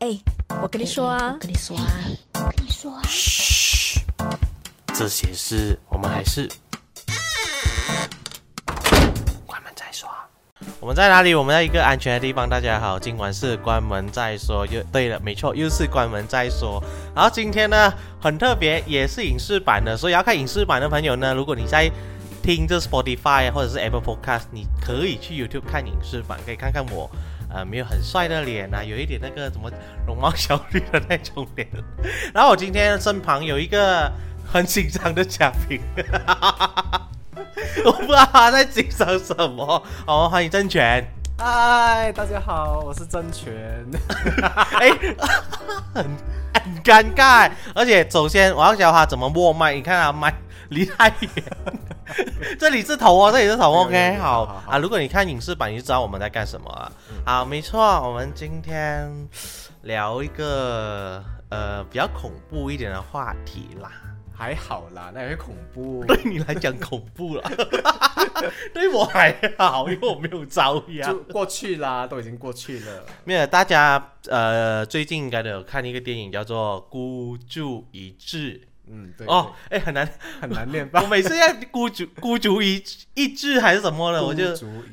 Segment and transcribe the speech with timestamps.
[0.00, 0.08] 哎，
[0.60, 1.86] 我跟你说啊，我跟你说啊，
[2.34, 3.98] 我跟你说啊，嘘，
[4.92, 6.46] 这些事我们还是
[9.46, 10.06] 关门再说。
[10.80, 11.34] 我们在哪里？
[11.34, 12.46] 我们在一个安全的地方。
[12.46, 14.66] 大家好，今晚是关门再说。
[14.66, 16.78] 又对了，没错，又是关门再说。
[17.14, 17.90] 然后今天呢，
[18.20, 19.96] 很特别，也是影视版的。
[19.96, 21.90] 所以要看影视版的朋友呢，如果你在
[22.42, 27.10] 听这 Spotify 或者是 Apple Podcast，你可以去 YouTube 看影视版，可以看看我。
[27.48, 29.70] 呃，没有很帅的脸啊，有一点那个什么
[30.06, 31.68] 容貌焦虑的那种脸。
[32.34, 34.10] 然后我今天身旁有一个
[34.44, 35.80] 很紧张的嘉宾，
[37.84, 39.82] 我不知道他在紧张什么。
[40.04, 41.04] 好，欢迎郑权。
[41.38, 43.52] 嗨，大家好，我是曾权。
[44.80, 44.90] 哎，
[45.94, 46.04] 很
[46.54, 47.50] 很尴尬。
[47.74, 50.34] 而且首先我要教他怎么握麦，你看他麦
[50.70, 51.30] 离太远。
[52.58, 54.78] 这里是头哦， 这里是头，OK，好啊。
[54.78, 56.92] 如果你看影视版，你就知道我们在干什么了。
[57.24, 59.10] 好，没错，我们今天
[59.82, 63.90] 聊一个呃比较恐怖一点的话题啦。
[64.38, 66.04] 还好啦，那也会恐怖。
[66.08, 67.50] 对你来讲恐怖了，
[68.74, 71.10] 对我还好，因为我没有遭遇啊。
[71.10, 73.02] 就过去啦，都已经过去了。
[73.24, 78.60] 没有，大家呃最近应该都有看一个电影叫做《孤注一掷》。
[78.88, 79.26] 嗯，对。
[79.26, 80.08] 哦，哎，很难
[80.40, 81.00] 很难练吧？
[81.02, 82.82] 我每次要孤注孤注一
[83.14, 84.44] 一掷还是什么的，我就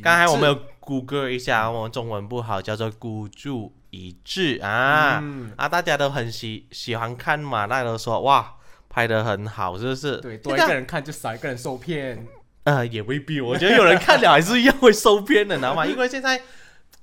[0.02, 5.24] 刚才我们有谷歌一下，我们中文不好，叫做孤注一掷啊
[5.56, 5.70] 啊！
[5.70, 8.56] 大家都很喜喜欢看嘛，大家都说哇。
[8.96, 10.18] 拍的很好，是不是？
[10.18, 12.28] 对，多一个人看就少一个人受骗。
[12.64, 15.84] 呃，也未必，我觉得有人看了还是一样会受骗的，知道吗？
[15.84, 16.40] 因为现在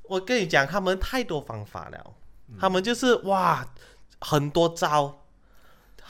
[0.04, 2.12] 我跟你讲，他们太多方法了，
[2.60, 3.66] 他们就是哇，
[4.20, 5.19] 很多招。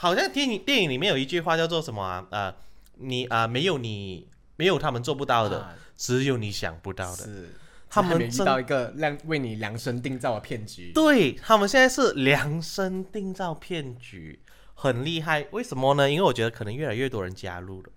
[0.01, 2.25] 好像电影电影里面有一句话叫做什么啊？
[2.31, 2.55] 呃，
[2.95, 7.23] 你啊，没有你没有他们做不到的，只有你想不到的。
[7.23, 7.49] 是，
[7.87, 10.91] 他们遇到一个量为你量身定造的骗局。
[10.91, 14.39] 对他们现在是量身定造骗局。
[14.73, 16.09] 很厉害，为什么呢？
[16.09, 17.89] 因为我觉得可能越来越多人加入了，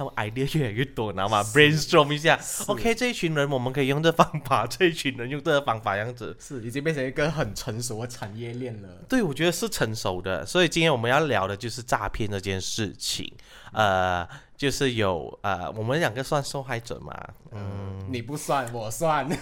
[0.00, 8.88] 他们 idea 越来越多，你知道吗？brainstorm 一下，OK，这一群人我们可以用这方法，这一群人用这个方法，样子是已经变成一个很成熟的产业链了。
[9.06, 10.46] 对，我觉得是成熟的。
[10.46, 13.30] 所以今天我们要聊的就是诈骗这件事情。
[13.72, 17.14] 呃，就是有呃，我们两个算受害者嘛？
[17.52, 19.28] 嗯，你不算，我算。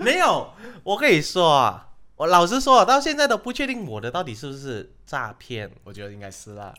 [0.00, 0.52] 没有，
[0.82, 1.90] 我跟你说啊。
[2.16, 5.68] 我老实说，到现在都不确定我的到底是不是诈骗。
[5.82, 6.72] 我觉得应该是啦，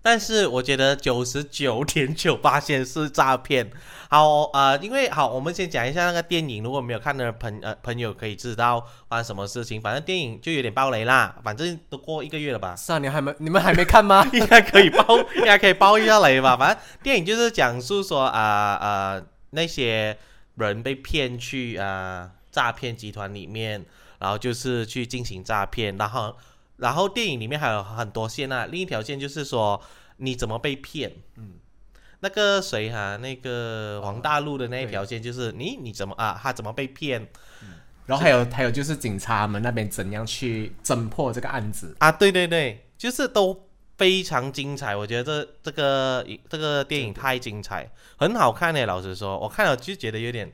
[0.00, 3.70] 但是我觉得九十九点九八线是诈骗。
[4.10, 6.62] 好，呃，因为好，我们先讲一下那个电影。
[6.62, 9.80] 如果没有看的朋呃朋友可以知道发生什么事情。
[9.80, 11.36] 反正电影就有点爆雷啦。
[11.44, 12.74] 反正都过一个月了吧？
[12.74, 14.26] 是啊，你还没你们还没看吗？
[14.32, 16.56] 应该可以爆，应该可以爆一下雷吧。
[16.56, 20.16] 反正电影就是讲述说啊呃那些
[20.54, 23.84] 人被骗去啊诈骗集团里面。
[24.20, 26.36] 然后就是去进行诈骗，然后，
[26.78, 28.66] 然后电影里面还有很多线啊。
[28.66, 29.80] 另一条线就是说
[30.16, 31.52] 你怎么被骗，嗯，
[32.20, 37.28] 那个谁哈，那个黄大陆的那一条线就是你你怎么啊，他怎么被骗？
[38.06, 42.10] 然后还有还有就是警察们那边怎样去侦破这个案子啊？
[42.10, 44.96] 对对对，就是都非常精彩。
[44.96, 48.86] 我觉得这这个这个电影太精彩，很好看呢。
[48.86, 50.52] 老实说，我看了就觉得有点。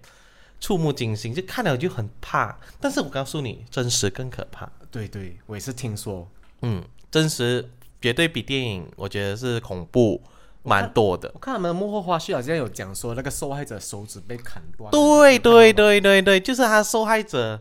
[0.60, 2.58] 触目惊心，就看了就很怕。
[2.80, 4.70] 但是我告诉你，真实更可怕。
[4.94, 6.28] 对对，我也是听说。
[6.62, 7.68] 嗯，真实
[8.00, 10.22] 绝对比电影，我觉得是恐怖
[10.62, 11.28] 蛮多的。
[11.34, 14.88] 我看他们的幕后花絮，好像有讲说那个受害者手指被砍断。
[14.92, 17.60] 对对对对对，就是他受害者。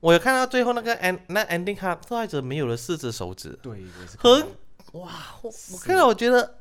[0.00, 3.58] 我有看到最后那个 end 那 ending，他受害者没有了四只手指。
[3.62, 3.82] 对，
[4.18, 4.46] 很
[4.92, 6.56] 哇，我我看到我觉得。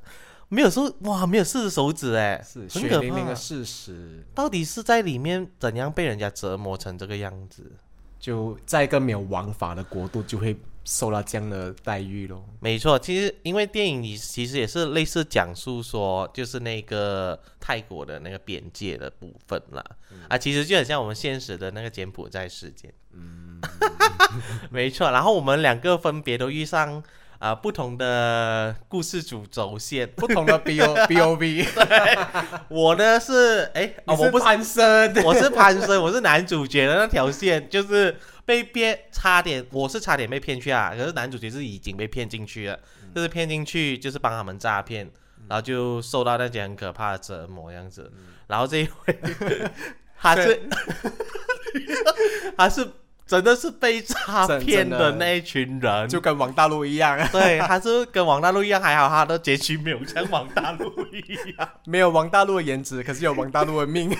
[0.49, 4.23] 没有说哇，没有四只手指哎，是血淋淋的事实。
[4.33, 7.69] 到底是在里面怎样被人家折磨成这个样子？
[8.19, 12.43] 就在一个没有王法的国度，就会受到这样的待遇咯。
[12.59, 19.83] 没错，其实因为电影里其实也是类似讲述说，就是那个泰国的那个边界的部分啦。
[20.27, 22.93] 啊，其实就很像我们现实的那个柬埔寨事件。
[23.13, 23.59] 嗯，
[24.71, 25.11] 没错。
[25.11, 27.03] 然后我们两个分别都遇上。
[27.39, 31.67] 啊，不同的故事主轴线，不同的 B O B O V。
[32.67, 40.93] 我呢是哎，我不攀升，我是攀升，我是男主角的那条线，就是被骗，差点，我是差点被骗去啊。
[40.97, 42.79] 可是男主角是已经被骗进去了，
[43.13, 45.07] 就是骗进去，就是帮他们诈骗，
[45.47, 48.11] 然后就受到那些很可怕的折磨样子。
[48.47, 49.15] 然后这一回，
[50.19, 50.61] 他是，
[52.57, 52.87] 他是。
[53.27, 57.19] 真的是被诈骗的那一群人，就跟王大陆一样。
[57.31, 61.19] 对，他是跟王大陆一样，还好他的结局没有像王大陆一
[61.57, 64.09] 样， 没有王大陆的颜值，可是有王大陆的命。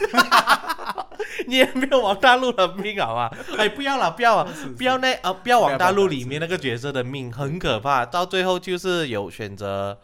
[1.47, 3.31] 你也没有王大陆的命好吧？
[3.57, 9.97] 哎，不要了，不要了，不要那呃，不要王大陆里面那个角色的命，很可怕，到最后就是有选择，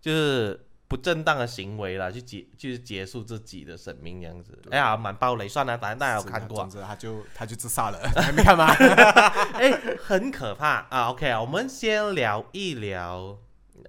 [0.00, 0.58] 就是
[0.88, 4.58] 不正当的行为了，去结就是结束自己的生命这样子。
[4.70, 6.70] 哎呀，蛮暴雷，算了，反正大家有看过总。
[6.70, 8.66] 之他就他就自杀了， 还没看吗？
[9.54, 9.70] 哎，
[10.02, 11.10] 很可怕啊。
[11.10, 13.36] OK 啊，我们先聊一聊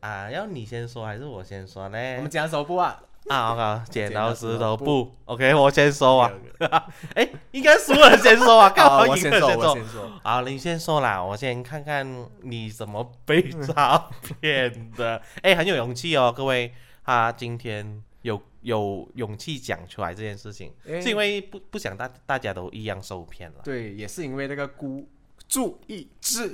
[0.01, 1.97] 啊，要你先说还是我先说呢？
[2.17, 2.99] 我们讲首部啊，
[3.29, 6.31] 啊，OK，剪刀石头布，OK，我先说啊。
[7.15, 9.69] 哎，应该输了先说啊，刚好好赢了先说。
[9.69, 10.11] 我先说。
[10.21, 14.09] 好，你先说啦，我先看看你怎么被诈
[14.41, 15.21] 骗的。
[15.41, 16.73] 哎，很有勇气哦，各位，
[17.09, 25.09] 他今天有有勇气讲出来这件事情，哎是因为不不想大大家都一样受骗了，对，也是因为那个孤
[25.47, 26.51] 注一掷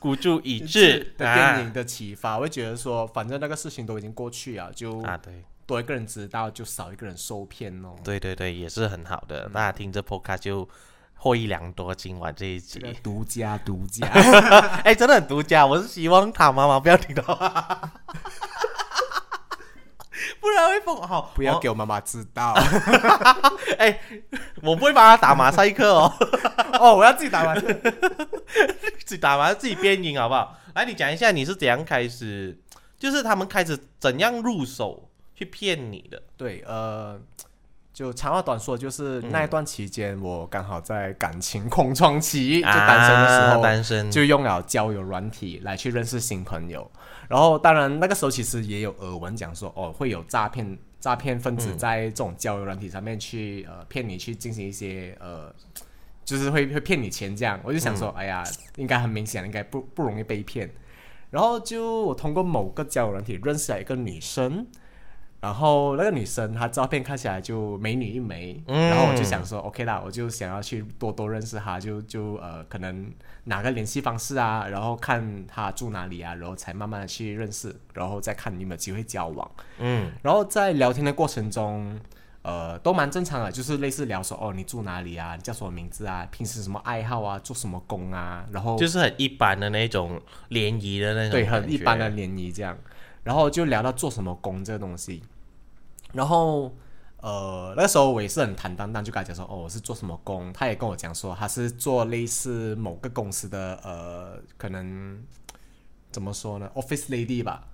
[0.00, 5.44] 孤注一掷的电影的启发，我会觉得说，反正那个事情都已经过去了，就啊，对。
[5.66, 7.94] 多一个人知道，就少一个人受骗哦。
[8.04, 9.48] 对对对，也是很好的。
[9.48, 10.68] 大家听这 podcast 就
[11.14, 11.94] 获益良多。
[11.94, 14.06] 今晚这一集这，独家独家，
[14.84, 15.64] 哎，真的很独家。
[15.64, 17.22] 我是希望他妈妈不要听到，
[20.44, 21.00] 不然会疯。
[21.00, 22.52] 好，不要给我妈妈知道。
[23.78, 23.98] 哎，
[24.60, 26.12] 我不会帮他打马赛克哦，
[26.78, 27.56] 哦，我要自己打完。
[29.06, 30.58] 自己打完自己变音好不好？
[30.74, 32.58] 来，你讲一下你是怎样开始，
[32.98, 36.22] 就是他们开始怎样入手去骗你的。
[36.36, 37.18] 对，呃，
[37.94, 46.90] 就长话短说，就是嗯那一段期间，我刚好在感情空窗期，就单身的时啊候，单身就用了交友软体来去认识新朋友。
[47.28, 55.54] 然后，当然那个时候其实也有耳闻讲说，哦，会有诈骗诈骗分子嗯在这种交友软体上面去呃骗你去进行一些呃。
[56.24, 58.42] 就是会会骗你钱这样，我就想说，嗯哎呀，
[58.76, 60.70] 应该很明显，应该不不容易被骗。
[61.28, 64.66] 然后就我通过某个交友软体认识了一个女生，
[65.44, 73.12] 然后那个女生她照片看起来就美女一枚，嗯然后我就想说 OK 啦，我就想要去多多认识她，就就呃可能
[73.44, 79.50] 拿个联系方式啊，然后看她住哪里啊，然后才慢慢的去认识，然后再看你有没有机会交往。
[79.80, 82.00] 嗯，然后在聊天的过程中，
[82.40, 85.36] 呃，都蛮正常的，就是类似聊说哦，你住哪里啊？
[85.36, 86.26] 你叫什么名字啊？
[86.30, 87.38] 平时什么爱好啊？
[87.40, 88.46] 做什么工啊？
[88.50, 90.18] 然后就是很一般的那种
[90.48, 92.08] 联谊的那种，对，很一般的。
[92.08, 92.74] 联谊这样，
[93.24, 95.22] 然后就聊到做什么工这个东西，
[96.14, 96.74] 然后
[97.18, 105.22] 呃那时候我也是很坦荡荡，就跟他讲说哦我是做什么工，他也跟我讲说他是做类似某个公司的呃可能
[106.10, 107.66] 怎么说呢，office lady 吧，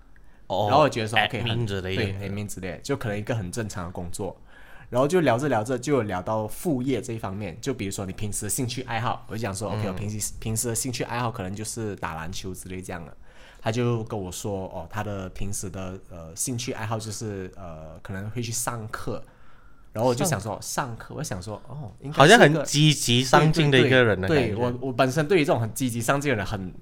[0.47, 4.37] 哦，然后我觉得说 OK 很对的，admin 之类的，就可能一个很正常的工作。
[4.89, 13.17] 然后就聊着聊着，就有聊到副业这一方面，就比如说你平时的兴趣爱好，我就讲说、OK，我平时平时的兴趣爱好可能就是打篮球之类这样的。
[13.63, 19.23] 他就跟我说，哦，他的平时的呃兴趣爱好就是呃可能会去上课，
[19.93, 26.73] 然后我就想说上课，我想说哦，应该好像很积极上进的一个人的感觉，对我我本身对于这种很积极上进的人很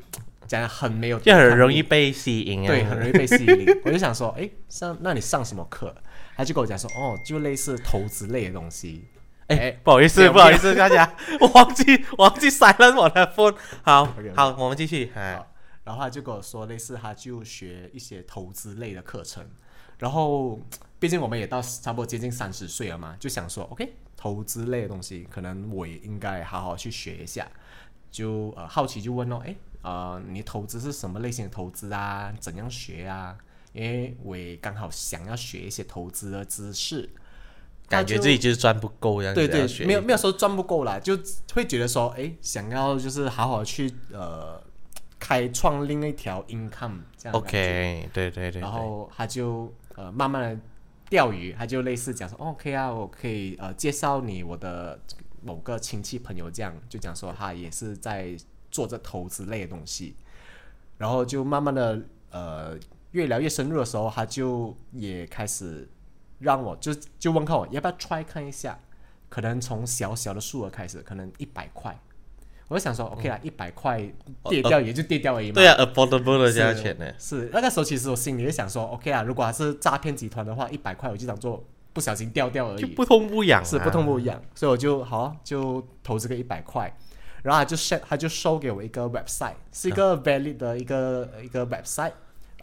[0.46, 2.68] 讲很没有就很容易被吸引啊。
[2.68, 3.66] 对，很容易被吸引。
[3.84, 5.94] 我就想说，哎，上那你上什么课？
[6.36, 9.04] 他就跟我讲说，哦，就类似投资类的东西。
[9.48, 13.56] 哎，不好意思，不好意思，大家， 我忘记忘记 silent 我的 phone。
[13.82, 15.10] 好 好，我们继续。
[15.88, 19.42] 然后他就跟我说，类似他就学一些投资类的课程。
[19.96, 20.60] 然后，
[20.98, 27.50] 毕竟我们也到差不多接近三十岁了嘛，就想说，OK，投资类的东西，可能我也应该好好去学一下。
[28.10, 32.30] 就呃好奇就问哦，哎，呃，你投资是什么类型的投资啊？
[32.38, 33.34] 怎样学啊？
[33.72, 37.08] 因为我也刚好想要学一些投资的知识，
[37.88, 39.48] 感觉自己就是赚不够这样子。
[39.48, 41.18] 对对，没有没有说赚不够啦，就
[41.54, 44.62] 会觉得说，哎，想要就是好好去呃
[45.18, 47.36] 开创另一条 income 这样。
[47.36, 48.60] OK，对对对。
[48.60, 50.60] 然后他就呃慢慢的
[51.08, 54.98] 钓鱼，他就类似讲说、哦、，OK 啊，我可以呃介绍你我的
[55.42, 58.36] 某个亲戚朋友，这样就讲说他也是在
[58.70, 60.14] 做这投资类的东西，
[60.98, 62.78] 然后就慢慢的呃
[63.12, 65.88] 越聊越深入的时候，他就也开始
[66.38, 68.78] 让我就就问看我要不要 try 看一下，
[69.28, 71.98] 可能从小小的数额开始，可能一百块。
[72.68, 73.98] 我就想说，OK 啦，一百块
[74.48, 75.54] 跌掉也就跌掉而已嘛。
[75.54, 77.10] 对啊，affordable 的价钱呢？
[77.18, 83.64] 是那个时候，其实我心里就想说，OK 啦，如果他是诈骗集团的话，一百块我就当做不小心掉掉而已，就不痛不痒啊。
[83.64, 86.94] 是不痛不痒，所以我就好啊就投资个一百块，
[87.42, 92.12] 然后他就 set 他就收给我一个 website，是一个 valid 的一个、一个 website，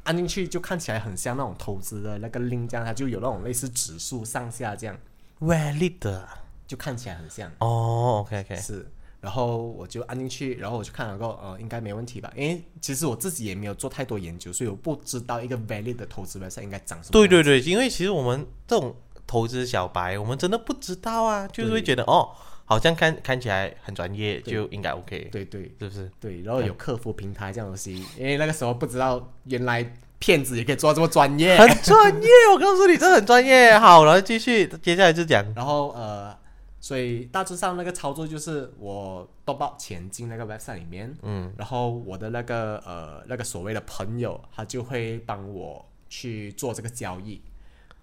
[0.03, 4.95] 按进去就看起来很像那种投资的那个 link，这样它就有那种类似指数上下这样
[5.41, 6.29] ，valid 的
[6.67, 7.51] 就看起来很像。
[7.57, 8.55] 哦，OK OK。
[8.55, 8.87] 是，
[9.25, 12.31] 然后我就按进去，然后我就看了个，呃，应该没问题吧？
[12.35, 17.11] 因为其实我自己也没有做太多研究，所以我不知道一个 valid 的投资 website 应该长什么。
[17.11, 22.29] 对对，对，因为其实我们这种投资小白，我们真的不知道啊，就是会觉得哦，
[22.65, 26.11] 好像看看起来很专业，就应该 OK，对对是不是？
[26.19, 31.57] 对，然后有客服平台这样东西，因为那个时候不知道原来骗子也可以做到这么专业。
[31.57, 33.75] 很专业，我告诉你，这很专业。
[33.79, 36.37] 好，然后继续，接下来就讲，然后呃，
[36.85, 47.41] 所以大致上那个操作就是我多报钱进那个 website 里面，嗯，然后我的那个呃那个所谓的朋友，他就会帮我去做这个交易，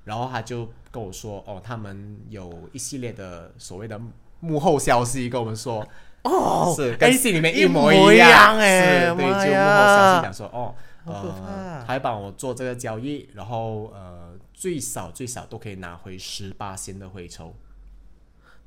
[0.02, 4.00] 然后他就跟我说，哦，他们有一系列的所谓的
[4.40, 5.86] 幕后消息跟我们说，
[6.24, 10.74] 哦是跟戏里面一模模一样，样哎是对，就幕后消息讲说，哦，
[11.04, 17.54] 呃，还帮我做这个交易，然后呃最少最少都可以拿回十八仙的回抽。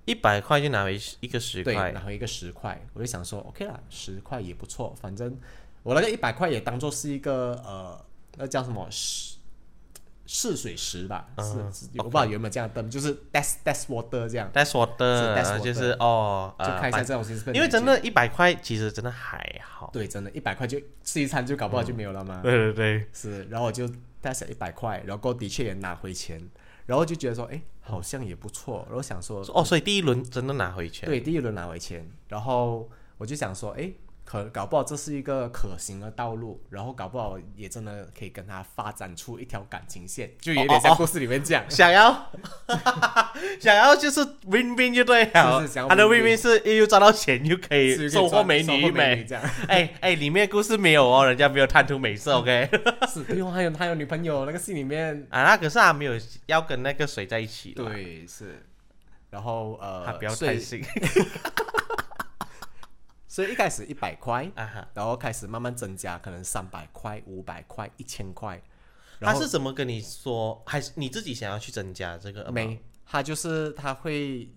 [0.06, 1.92] 一百块就拿回一个十，块。
[1.92, 5.38] 拿回一个十块，我就想说，OK 啦，十块也不错，反正
[5.84, 8.06] 我那个一百块也当做是一个呃，
[8.38, 9.36] 那叫什么试
[10.28, 11.72] 试水石吧，嗯。
[11.72, 19.90] 是、是我不知道有没有这样的灯，就是 test test water 这样，That's that's what 就是哦，就看一下这种东西是不是因为真的的，一百块其实真的还好。
[19.94, 22.40] 对，真的，一百块就吃一餐就搞不好就没有了吗？
[22.44, 23.88] 对对对，是，然后我就
[24.24, 26.42] test 一百块，然后的确也拿回钱，
[26.86, 31.08] 然后就觉得说，哎，好像也不错，然后想说，哦，所以第一轮真的拿回钱。
[31.08, 33.92] 对，第一轮拿回钱，然后我就想说，哎，
[34.25, 41.63] 可搞不好这是一个可行的道路，然后搞不好也真的可以跟他发展出一条感情线，就有点像故事里面讲。
[41.70, 42.32] 想要，
[43.62, 45.62] 想要就是 win win 就对了。
[45.62, 49.24] 是是他的 win win 是又赚到钱，又可以收获美女美女。
[49.25, 52.67] 这样， 哎哎，里面故事没有哦，人家没有贪图美色， OK？
[53.08, 56.13] 是，对哦，还有他有女朋友，那个戏里面，啊，那可是他没有
[56.48, 58.65] 要跟那个谁在一起，对，是，
[59.29, 60.84] 然后他呃，不要贪心
[63.36, 64.88] 所以一开始一百块，啊哈。
[64.94, 68.63] 然后开始慢慢增加，可能三百块、五百块、一千块，
[69.20, 70.63] 他是怎么跟你说？
[70.65, 74.50] 还是你自己想要去增加这个没，他就是他会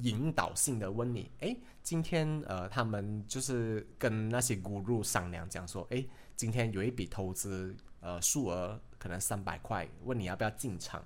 [0.00, 11.00] 引导性的问你，哎，今天呃，他们就是跟那些 guru 商量，讲说，哎，今天有一笔投资，呃，数额可能三百块，问你要不要进场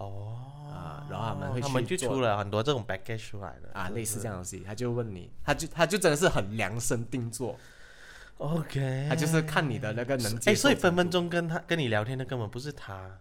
[0.00, 0.36] 哦。
[0.72, 7.56] 啊、然后他们会他们就出了很多这种 package 出来的啊，类似这样东西，他就问你，他就他就真的是很量身定做
[8.38, 13.18] ，OK，他就是看你的那个能接哎，所以分分钟跟他跟你聊天的根本不是他，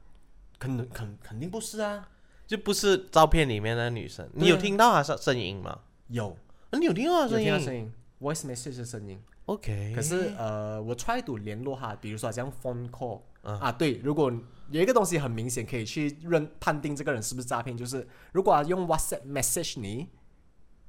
[0.58, 2.08] 肯定肯肯定不是啊，
[2.48, 4.30] 就不是照片里面的女生。
[4.34, 5.80] 你有听到她声声音吗？
[6.08, 6.30] 有。
[6.70, 7.46] 啊你有听到她声音？
[7.46, 9.20] 听到声音，voice message 的声音。
[9.48, 13.60] ？OK，可是呃，我 try to 联络哈，比如说像 phone call、嗯。
[13.60, 14.32] 啊，对，如果
[14.72, 20.08] 有一个东西很明显可以去认判定这个人是不是诈骗，就是如果用 WhatsApp message 你，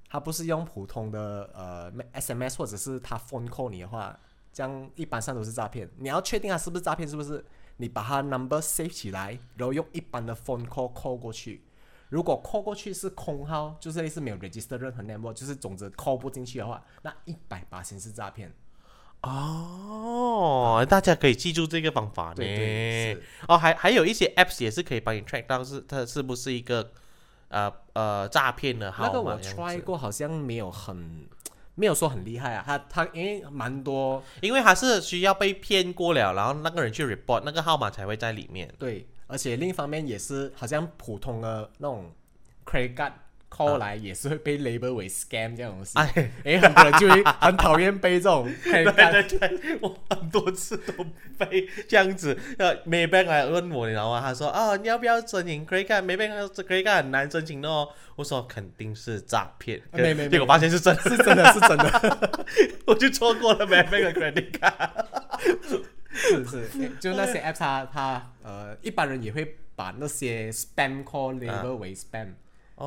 [0.09, 4.19] 他不是用普通的呃 SMS 或者是他 phone call 你的话，
[4.53, 5.89] 这样一般上都是诈骗。
[5.97, 7.45] 你要确定他是不是诈骗，是不是？
[7.77, 11.63] 你把他 number save 起来，然后用一般的 phone call call 过去。
[12.11, 18.53] 如果 call 过去是空号，就是类似没有 register 任何 number，就是总之 call 不进去的话，那一百八先是诈骗。
[19.23, 22.35] 哦，大家可以记住这个方法呢。
[22.37, 23.23] 对对是。
[23.49, 26.91] 哦，还还有一些 apps 也是可以帮你 track 到是它是不是一个
[27.49, 29.09] 呃呃诈骗的号码。
[29.09, 31.27] 那个我这样 try，过，好像没有很
[31.77, 32.65] 没有说很厉害啊。
[32.67, 38.73] 他他因为蛮多因为它是需要被骗过了，然后那个人去 report 那个号码才会在里面。
[38.79, 42.11] 对，而且另一方面也是好像普通的那种
[42.65, 43.13] credit card
[43.51, 45.99] call 来也是会被 label 为 scam 这样东西。
[45.99, 46.09] 啊
[46.45, 48.85] 哎，很多人就会很讨厌被这种 对。
[48.85, 51.05] 对对，我很多次都
[51.39, 54.21] 被这样子，呃，Maybank 来问我，你知道吗？
[54.21, 57.89] 他说啊，你要不要申请 credit card？Maybank credit card 很难申请的哦。
[58.17, 62.39] 我说肯定是诈骗，没没没结果发现是真的，是真的是真的，
[62.87, 65.05] 我就错过了 Maybank 的 credit card。
[66.13, 72.33] 是 是，诶就那些 app 它它呃一般人也会把那些 spam call label 为 spam，、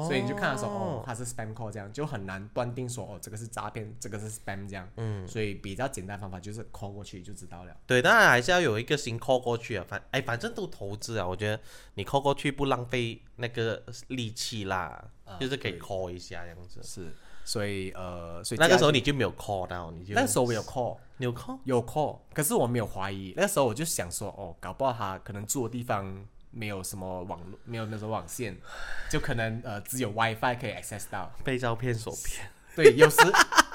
[0.02, 4.90] 所以你就看到说哦，它是 spam call 这样，就很难断定说哦这个是诈骗，这个是 spam 这样。
[4.98, 7.76] 嗯，所以比较简单的方法就是 call 过去就知道了。
[7.86, 11.60] 对，当然还是要有一个心 call 过去啊，反哎，反正都投资啊，我觉得
[11.94, 15.04] 你 call 过去不浪费那个力气啦，
[15.40, 16.82] 就是可以 call 一下这样子。
[16.84, 17.14] 是，
[17.46, 23.34] 所以呃，所以那个时候你就没有 call 到，你就二那时候我有 call 你有 call 有 call，可是我没有怀疑。
[23.38, 28.56] 那时候我就想说哦，搞不好他可能住的地方没有什么网络，没有那种网线，
[29.10, 31.34] 就可能呃只有 WiFi 可以 access 到。
[31.44, 32.48] 被照片所骗。
[32.76, 33.18] 对，有时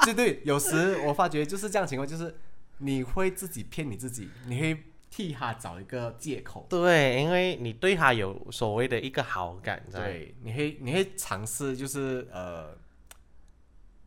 [0.05, 2.35] 对 对，有时我发觉就是这样情况，就是
[2.79, 6.67] 你会自己骗你自己，你会替他找一个借口。
[6.69, 9.83] 对，因为你对他有所谓的一个好感。
[9.93, 12.77] 对，你会你会尝试就是呃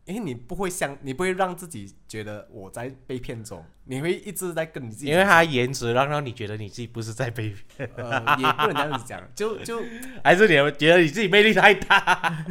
[0.04, 9.80] 因为你不会相，你不会让自己觉得我在被骗中，你会一直在跟你自己因为他颜值让让你觉得你自己不是在被骗， 呃，也不能这样子讲，就就
[10.24, 12.44] 还是你觉得你自己魅力太大，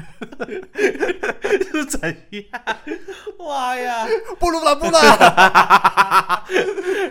[1.72, 2.00] 是怎
[2.32, 2.62] 样？
[3.40, 4.06] 哇呀！
[4.40, 6.46] 不如了，不了。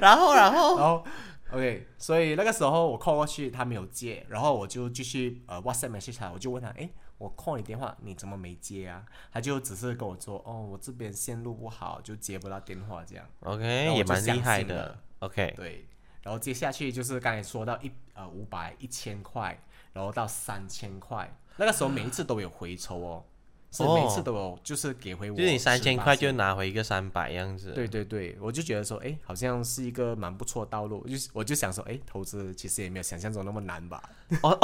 [0.01, 1.05] 然后然后然后
[1.53, 6.89] OK，所以那个时候我 call 过去，他没有接，然后我就继续呃 WhatsApp message 他，我就问他，诶，
[7.21, 9.05] 我 call 你电话，你怎么没接啊？
[9.31, 13.27] 他就只是跟我说，哦，我这边线路不好，就接不到电话这样。
[13.41, 14.99] OK 也蛮厉害的。
[15.19, 15.87] OK，对，
[16.23, 19.63] 然后接下去就是刚才说到一呃五百、一千块，
[19.93, 23.25] 然后到三千块，那个时候每一次都有回抽哦，
[23.71, 26.31] 是每次都有就是给回我，就是你三千块就。
[26.41, 27.73] 拿回一个三百样子。
[27.73, 31.07] 对对对，我就觉得说，哎，好像是一个蛮不错的道路。
[31.07, 34.03] 就是我就想说，哎，投资其实也没有想象中那么难吧？
[34.43, 34.57] 哦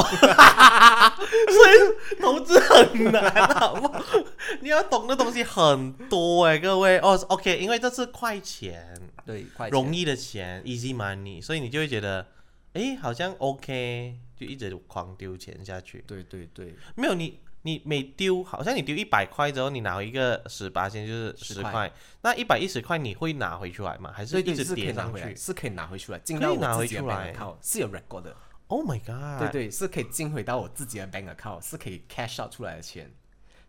[1.19, 4.03] 所以投资很难，好不好？
[4.63, 7.15] 你要懂的东西很多哎，各位哦。
[7.29, 8.97] OK，因为这是快钱，
[9.27, 9.71] 对，快易。
[9.71, 12.27] 容易的钱，easy money，所以你就会觉得，
[12.75, 16.03] 哎，好像 OK，就一直狂丢钱下去。
[16.07, 21.93] 对对对，没有你，你每丢，好像你丢一百块之后，你拿回一个十八千，就是十块块。
[22.23, 24.13] 那一百一十块你会拿回出来吗？
[24.15, 28.37] 还是一直是可以拿回来，叠上去是可以拿回出来，进到我自己的 bank 来 account 是有 record 的。
[28.69, 29.41] ？Oh my god！
[29.41, 33.13] 对对，是可以进回到我自己的 bank account，是可以 cash out 出来的钱，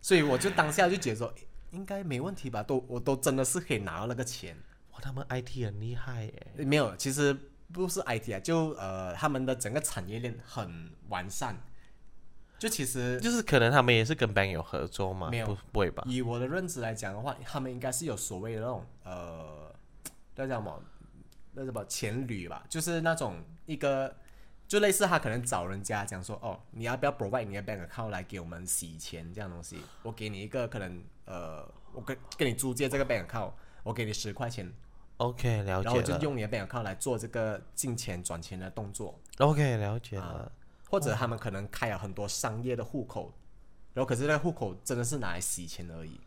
[0.00, 1.32] 所以我就当下就觉得说，
[1.72, 4.56] 应该没问题吧，都我都真的是可以拿到那个钱。
[4.92, 6.46] 哇，他们 IT 很厉害耶。
[6.56, 7.36] 没有，其实
[7.72, 11.56] 不是 IT 啊，就呃他们的整个产业链很完善，
[12.58, 15.30] 就其实就是可能他们也是跟 bank 有合作嘛？
[15.30, 16.02] 没有不不会吧？
[16.06, 19.72] 以我的认知来讲的话，他们应该是有所谓的那种呃，
[20.34, 20.82] 那叫什么？
[21.54, 22.64] 那什么前旅吧？
[22.68, 24.14] 就是那种一个，
[24.66, 29.78] 就类似他可能找人家讲说，哦，你要不要 provide 你的 bank account 来给我们洗钱这样东西？
[30.02, 34.72] 我给你一个可能呃，我跟跟你租借这个 bank account，我给你十块钱
[35.16, 36.16] ，OK，了解然后我就。
[36.18, 39.18] 用你的 bank account 来做这个进钱转钱的动作。
[39.38, 40.52] OK，了解了。
[40.88, 43.32] 或者他们可能开了很多商业的户口，
[43.94, 46.20] 然后可是那个户口真的是拿来洗钱而已。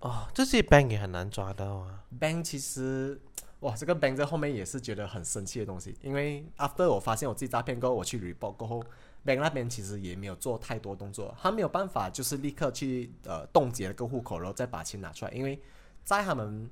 [0.00, 2.04] 哦，这些 bank 也很难抓到啊。
[2.18, 3.20] bank 其实，
[3.60, 8.82] 哇，这个 bank 在后面也是觉得很生气的东西，因为 after 我发现我自己诈骗过后，我去 report 过后
[9.26, 15.60] ，bank 那边其实也没有做太多动作，他没有办法就是立刻去呃冻结那个户口，然后再把钱拿出来，因为
[16.02, 16.70] 在他们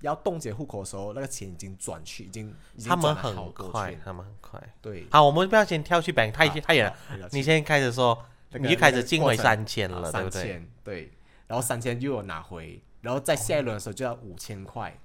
[0.00, 4.74] 要冻结户口的时候，那个钱已经转去，已经已经他们很多快，他们很快。
[4.80, 7.28] 对，好，我们不要先跳去 bank 太远了。
[7.32, 8.18] 你先开始说，
[8.52, 10.42] 你就开始进回三千了，对不对？
[10.42, 11.12] 千对，
[11.46, 14.98] 然后三千又有拿回，然后在下一轮的时候就要五千块，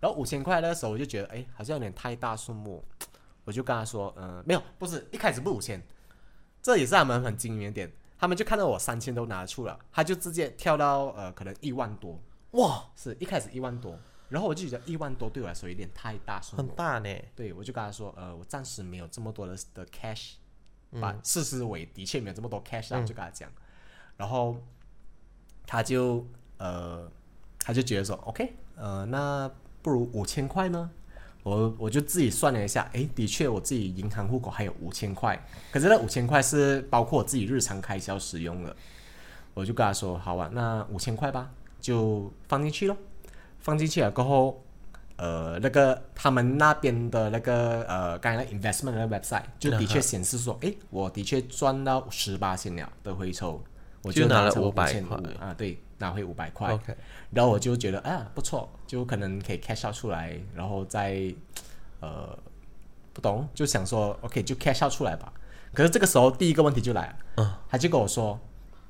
[0.00, 2.84] 然后五千块那个时候我就觉得，哎，好像有点太大数目，
[3.44, 5.80] 我就跟他说，嗯、没有，不是一开始不五千，
[6.60, 12.20] 这也是他们很精明的点，他们就看到我三千都拿出了，他就直接跳到呃可能一万多，
[12.52, 13.98] 哇，是一开始一万多，
[14.32, 17.14] 然后我就觉得一万多对我来说有点太大数目很，大呢。
[17.36, 20.32] 对我就跟他说，呃，我暂时没有这么多的的 cash，
[20.98, 23.50] 把事实为的确没有这么多 cash 啊，我就跟他讲，
[24.16, 24.56] 然后
[25.66, 27.06] 他就呃，
[27.58, 29.50] 他就觉得说，OK，呃，那
[29.82, 30.90] 不如五千块呢？
[31.42, 35.38] 我我就自己算了一下，诶，的确我自己银行户口还有五千块，
[35.70, 38.74] 可是那五千块是包括我自己日常开销使用的，
[39.52, 42.96] 我就跟他说，好啊，那五千块吧，就放进去咯。
[43.62, 44.62] 放进去了过后，
[45.16, 53.62] 呃，那个他们那边的那个呃，刚才那 investment 的 website 就的确显示说，诶，我的确赚到十八千了的回抽，
[54.02, 56.72] 我就拿了拿成500 5500块啊，对，拿回五百块。
[56.72, 56.94] OK，
[57.30, 61.32] 然后我就觉得，啊，不错，就可能可以 cash out 出来，然后再
[62.00, 62.36] 呃，
[63.12, 65.32] 不懂，就想说，OK，就 cash out 出来吧。
[65.72, 68.38] 可是这个时候第一个问题就来了，嗯，他就跟我说，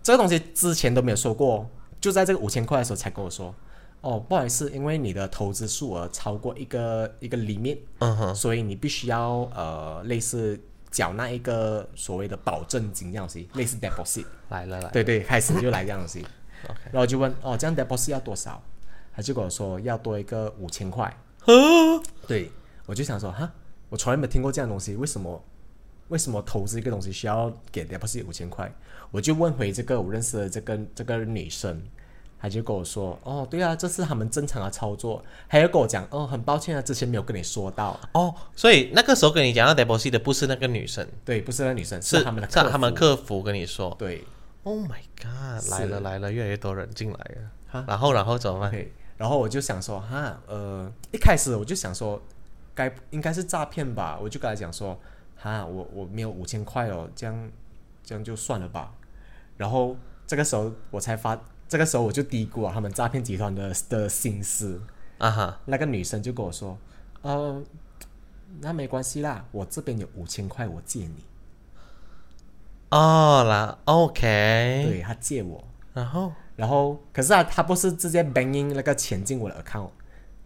[0.02, 1.66] 这个东西之前都没有说过哦，
[2.00, 3.54] 就在这个五千块的时候才跟我说，
[4.03, 10.61] 哦，不好意思，因为你的投资数额超过一个一个 limit，嗯哼，所以你必须要呃类似
[10.91, 14.27] 缴纳一个所谓的保证金这样东西，类似 deposit。
[14.51, 14.91] 来了来了。
[14.93, 16.19] 对对，开始就来这样东西。
[16.69, 18.62] OK 然后我就问哦，这样 deposit 要多少？
[19.15, 21.17] 他就跟我说要多一个五千块。
[22.27, 22.51] 对，
[22.87, 23.51] 我就想说哈，
[23.88, 25.43] 我从来没听过这样东西，为什么？
[26.09, 28.71] 为什么投资一个东西需要给 deposit 五千块？
[29.11, 31.81] 我就问回这个我认识的这个这个女生，
[32.42, 35.24] 她就跟我说，哦，对啊，这是他们正常的操作。
[35.46, 37.98] 还要跟我讲，哦，很抱歉啊，之前没有跟你说到。
[38.14, 43.94] 哦，所以那个时候跟你讲到 deposit 的不是那个女生，对，不是那女生，是他们的是他们服客服跟你说。
[43.96, 44.24] 对。
[44.64, 45.68] Oh my god！
[45.70, 47.18] 来了来了，越来越多人进来
[47.68, 47.87] 哈了。
[47.88, 48.72] 然后然后怎么办
[49.16, 52.20] 然后我就想说，哈，呃，一开始我就想说，
[52.74, 54.98] 该应该是诈骗吧，我就跟他讲说，
[55.37, 57.50] 哈，我我没有五千块哦，这样
[58.05, 58.92] 这样就算了吧。
[59.57, 59.96] 然后
[60.28, 61.37] 这个时候我才发
[61.72, 64.78] 这个时候我就低估了他们诈骗集团的的心思。
[65.16, 66.76] 啊哈，那个女生就跟我说
[67.22, 67.62] ：“呃，
[68.61, 71.24] 那没关系啦，我这边有五千块，我借你。
[72.90, 76.30] 哦啦，OK，对他借我，然后？
[76.56, 79.88] 然后可是啊，他不是直接 bank in 那个钱进我的 account，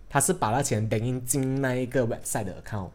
[0.09, 2.91] 他是把那钱 bank in 进那一个 website 的 account，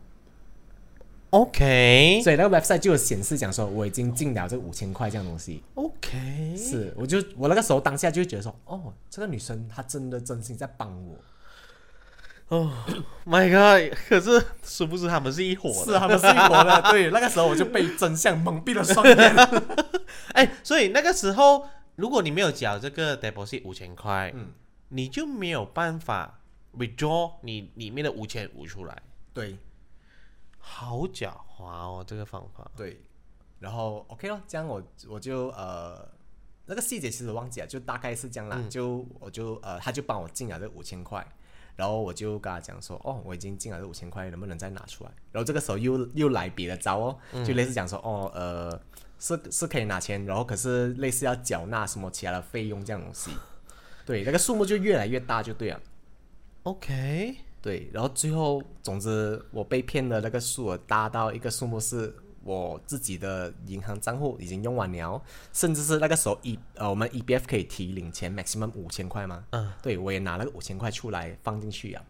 [1.32, 5.64] OK 所以那个 website 就有显示讲说我已经进了这五千块这样东西。
[5.76, 11.16] OK，是，我就我那个时候当下就觉得说，哦，这个女生她真的真心在帮我。
[12.50, 12.70] 哦
[13.26, 13.98] ，My God！
[14.10, 15.86] 可是殊不知他们是一伙的。
[15.86, 16.82] 是啊，他们是一伙的。
[16.92, 19.18] 对，那个时候我就被真相蒙蔽了双眼。
[20.34, 21.66] 哎，所以那个时候，
[21.96, 24.50] 如果你没有缴这个 deposit 五千块，嗯
[24.90, 26.42] 你就没有办法
[26.78, 29.02] withdraw 你里面的五千五出来。
[29.34, 29.56] 对
[30.62, 32.72] 好狡猾哦，这个方法。
[32.78, 33.02] 对，
[33.60, 36.08] 然后 OK 咯，这样我我就呃
[36.66, 38.64] 那个细节其实忘记了，就大概是这样啦。
[38.70, 41.28] 就我就呃他就帮我进了这五千块。
[41.78, 45.12] 然后我就跟他讲说，哦，我已经进了这五千块，能不能再拿出来？
[45.32, 48.80] 然后这个时候又又来别的招哦，就类似讲说，哦，呃，
[49.18, 53.32] 是是可以拿钱，然后可是类似要缴纳什么其他的费用这样东西，
[54.06, 55.82] 对，那个数目就越来越大，就对了。
[56.64, 65.22] OK，对，然后最后，总之我被骗的那个数额大到一个数目是我自己的银行账户已经用完了，
[65.54, 69.46] 甚至是那个时候 E 呃我们 EBF 可以提领钱 maximum 五千块吗？
[69.52, 72.04] 嗯，对我也拿了个五千块出来放进去啊。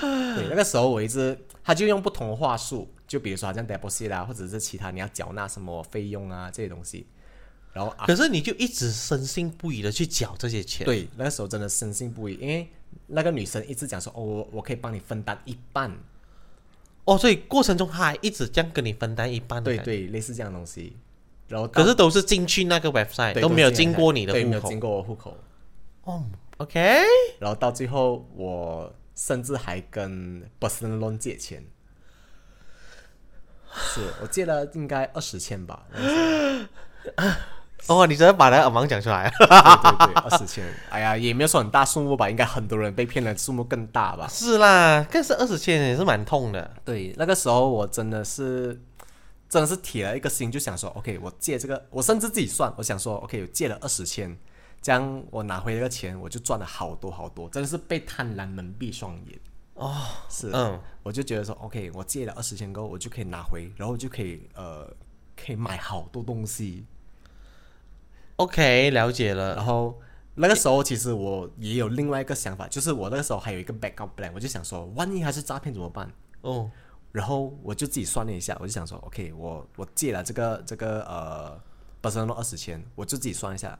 [0.00, 7.06] 对，那个时候我一直他就用不同的话术，就比如说好像 deposit 啊，或者是其他你要缴纳什么费用啊这些东西，
[7.72, 12.68] 然后啊可是你就一直深信不疑的去缴这些钱。，对，那个时候真的深信不疑，因为
[13.06, 15.90] 那个女生一直讲说，哦，我我可以帮你分担一半，
[17.04, 19.62] 哦，所以过程中他还一直这样跟你分担一半。
[19.62, 20.96] 对对，类似这样的东西。
[21.48, 24.80] 然后可是都是进去那个 website，都没有经过你的对，没有经。
[24.80, 25.36] 过我户口。
[26.02, 26.24] 哦
[26.56, 27.02] ，OK，
[27.38, 31.64] 然后到最后，我甚至还跟 personal loan 借钱，
[33.72, 35.86] 是我借了应该二十千吧，
[37.88, 39.30] 哦，你真的把那个 amount 讲出来。
[39.38, 40.64] 对对对，二十千。
[40.90, 44.26] 哎呀，也没有说很大数目吧，应该很多人被骗的数目更大吧。
[44.28, 46.70] 是啦，但是二十千也是蛮痛的。
[46.84, 48.80] 对，那个时候我真的是，
[49.48, 54.36] 真的是铁了一个心，就想说，OK，我借这个，我甚至自己算，我想说，OK，我借了二十千，
[54.82, 59.38] 这样我拿回这个钱，我就赚了好多好多，真的是被贪婪蒙蔽双眼。
[59.74, 59.94] 哦，
[60.28, 64.90] 是，嗯，我就觉得说，OK，我借了二十千够，我就可以拿回，然后就可以呃，
[65.36, 66.84] 可以买好多东西。
[68.36, 69.54] OK，了解了。
[69.54, 69.98] 然后
[70.34, 76.12] 那个时候其实我也有另外一个想法，就是我那个时候还有一个 backup plan，我就想说，万一还是诈骗怎么办？
[76.42, 76.70] 哦，
[77.12, 81.60] 然后我就自己算了一下，我就想说，OK，我我借了这个这个呃
[82.02, 83.78] personal 二十千，我就自己算一下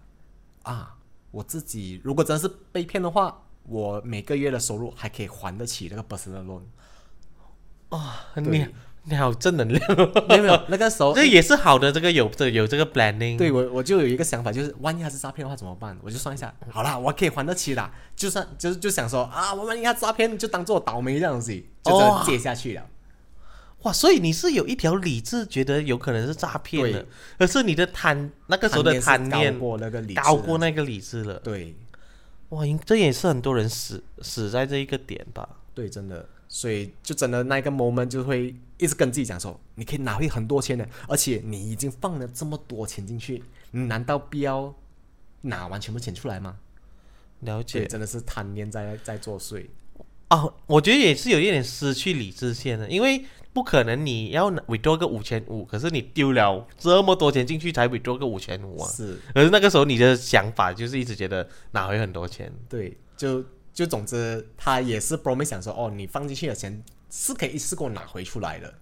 [0.63, 0.97] 啊，
[1.31, 6.63] 我自己如果真的是被骗的话，我每个月的收入还可以还得起那个 personal loan。
[8.37, 8.67] 你
[9.09, 9.81] 你好正能量，
[10.29, 11.93] 没有没有，那个时候 这也是好的。
[11.93, 13.39] 这个有这有这个 planning。
[13.39, 15.97] 对我我就有一个想法，就是万一他是诈骗的话怎么办？
[16.03, 17.93] 我就算一下，好啦，我可以还得起啦。
[18.17, 21.53] 就算就是就想说啊，我万一他诈骗，就当做我倒霉这样子，
[21.85, 22.83] 就真的借下去了。
[23.83, 27.07] 哇，所以你是有一条理智，觉得有可能是诈骗的对，
[27.39, 31.35] 可是你的贪那个时候的贪念高过那个理智高过那个理智了。
[31.45, 31.77] 对
[32.49, 35.49] 哇，应这也是很多人死死在这一个点吧？
[35.75, 44.75] 对，真的，所以就真的那个 moment 就会一直跟自己讲说，你可以拿回很多钱的，而且你已经放了这么多钱进去，你难道不要
[45.43, 46.59] 拿完全部钱出来吗？
[47.41, 49.67] 了，解真的是贪念在在作祟。
[50.31, 58.91] 哦，我觉得也是有一点失去理智线的，因为不可能你要 withdraw 个五千五，可是你丢了这么多钱进去才 withdraw 个五千五啊。
[58.91, 62.53] 是，可是那个时候你的想法就是一直觉得拿回很多钱。
[62.69, 66.83] 对，就就总之，他也是 promise 想说，哦，你放进去的钱
[67.17, 68.75] 是可以一次给我拿回出来的。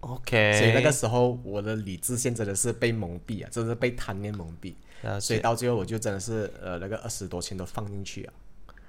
[0.00, 4.74] OK，所以那个时候我的理智线真的是被蒙蔽啊，真的是被贪念蒙蔽。
[5.20, 8.32] 所以到最后我就真的是呃那个二十多千都放进去啊，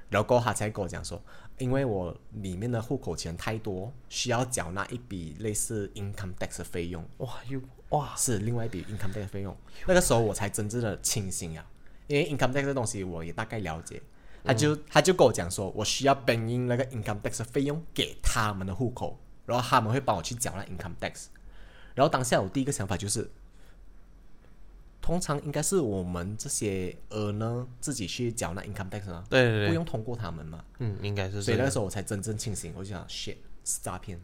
[0.10, 1.22] 然后他才跟我讲说，
[1.58, 9.56] 因为我里面的户口钱太多，需要缴纳一笔类似 income tax 的费用，哇又哇是另外一笔 income tax 的费用。
[9.86, 11.66] 那个时候我才真正的清醒啊，
[12.08, 14.02] 因为 income tax 的东西我也大概了解。
[14.44, 21.28] 他就他就跟我讲说，我需要 bank in 那个 income tax 的费用给他们的户口，然后他们会帮我去缴那 income tax。
[21.96, 23.30] 然后当下我第一个想法就是，
[25.02, 30.64] 通常应该是我们这些呃呢自己去缴纳 income tax 啊，对对对，不用通过他们嘛。
[30.80, 34.20] 嗯，应该是所以那时候我才真正清醒，我就想 shit 是诈骗。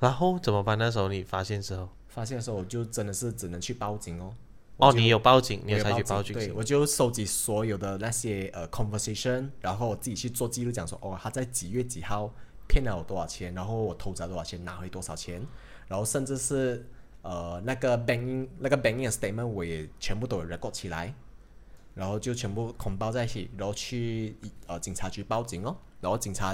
[0.00, 0.76] 然后怎么办？
[0.76, 4.34] 那时候你发现之后，发现的时候我就真的是只能去报警哦。
[4.76, 12.28] 哦，你有报警，你有采取报警对我就收集所有的那些呃 conversation，然后我自己去做记录，讲说哦，他在几月几号
[12.66, 15.46] 骗了我多少钱，然后我偷走多少钱，拿回多少钱，
[15.86, 16.84] 然后甚至是
[17.22, 21.14] 呃那个 banking 那个 banking statement 我也全部都有 record 起来，
[21.94, 26.52] 然后就全部捆包在一起，然后去呃警察局报警哦，然后警察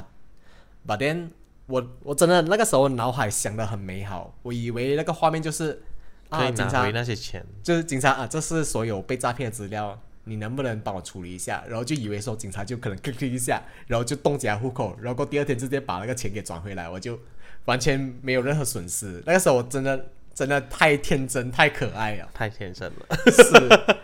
[0.86, 1.30] ，but then
[1.66, 5.82] 我我真的那个时候脑海想的很美好，我以为那个画面就是
[6.30, 7.44] 可啊警察以拿回那些钱。
[7.62, 11.64] 就是警察啊，这是所有被诈骗的资料，你能不能帮我处理一下？
[11.68, 17.18] 然后就以为说警察就可能 click 一下，然后就冻结户口，然后第二天直接把那个钱给转回来，我就
[17.66, 19.22] 完全没有任何损失。
[19.26, 23.96] 那个时候我真的真的太天真太可爱了，太天真了，是。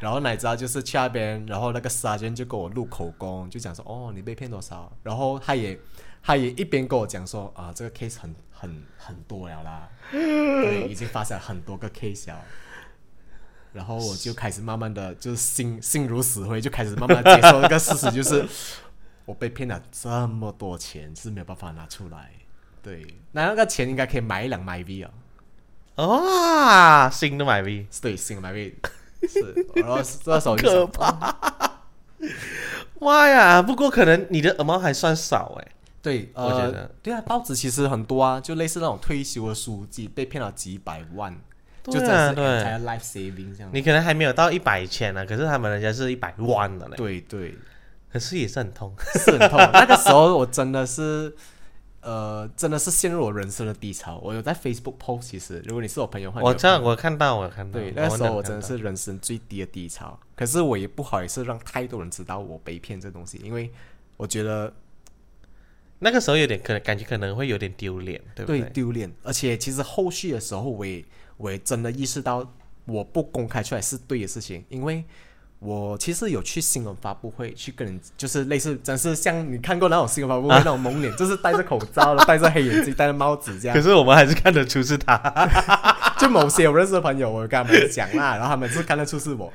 [0.00, 5.78] 然后哪知道就是去那边，然后那个 sergeant 就跟我录口供，就讲说哦你被骗多少，然后他也
[6.22, 12.44] 他也一边跟我讲说啊这个 case 很很很多了啦，对，已经发生了很多个 case 了。
[13.72, 18.44] 然后我就开始慢慢的，就是心心如死灰，就开始慢慢接受一个事实，就是
[19.24, 22.32] 我被骗了这么多钱是没有办法拿出来。
[22.82, 25.10] 对，那那个钱应该可以买一辆 MyV 啊，
[26.06, 28.74] 哇，新的买 V，对，新的 MyV
[29.28, 29.66] 是。
[29.76, 31.78] 然后这时候就 可怕。
[33.00, 33.62] 妈呀！
[33.62, 35.68] 不过可能你的 amount 还算少哎。
[36.00, 41.34] 对，我觉呃得，对啊，报纸其实很多啊，就类似那种退休的书记被骗了几百万，
[41.84, 43.70] 就对真的是啊对 entire life saving 这样。
[43.74, 46.96] 你可能还没有到一百千呢，可是他们人家是一百万的嘞。
[46.96, 47.54] 对对，
[48.12, 48.94] 可是也是很痛。
[49.14, 49.58] 是很痛。
[49.72, 51.34] 那个时候我真的是，
[52.00, 54.18] 呃，真的是陷入我人生的低潮。
[54.22, 57.78] 我有在 Facebook post，其实如果你是我朋友的话，我这我看到，我看到。
[57.78, 60.18] 对，那个时候我真的是人生最低的低潮。
[60.36, 63.70] 可是我也不好意思让太多人知道我被骗这东西，因为
[64.16, 64.72] 我觉得
[66.00, 68.70] 那个时候有点可能感觉可能会有点丢脸，对不对对？
[68.70, 69.12] 丢脸。
[69.22, 71.04] 而且其实后续的时候，我也
[71.36, 72.54] 我也真的意识到，
[72.86, 75.04] 我不公开出来是对的事情，因为。
[75.60, 83.82] 我其实有去新闻发布会去跟人，就是类似，真是像你看过那种新闻发布会、那种蒙脸，就是戴着口罩了，戴着黑眼镜，戴着帽子这样 可。
[83.82, 85.18] 是我们还是看得出是他。
[86.16, 89.52] 就某些我认识的朋友，我跟他们讲啦，然后他们是看得出是我，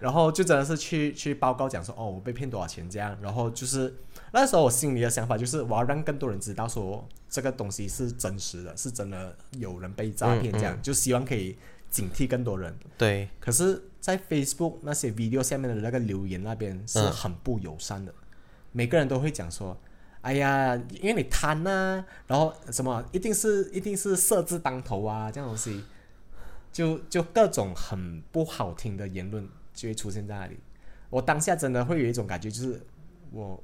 [0.00, 3.94] 然后就真的是去去报告讲说，哦，我被骗多少钱这样，然后就是
[4.32, 11.56] 那时候我心里的想法就是，我要让更多人知道说这个东西是真实的，是真的有人被诈骗这样，就希望可以
[11.90, 12.76] 警惕更多人。
[12.96, 18.14] 对，可是，在 Facebook 那些 video 下面的那个留言那边是嗯很不友善的，
[18.72, 19.76] 每个人都会讲说。
[20.20, 25.84] 哎呀，因为你贪呐、然后什么一定是一定是色字当头啊，这样东西，
[26.72, 29.48] 就就各种很不好听的言论
[29.80, 30.58] 就会出现在那里。
[31.08, 32.82] 我当下真的会有一种感觉，就是
[33.30, 33.62] 我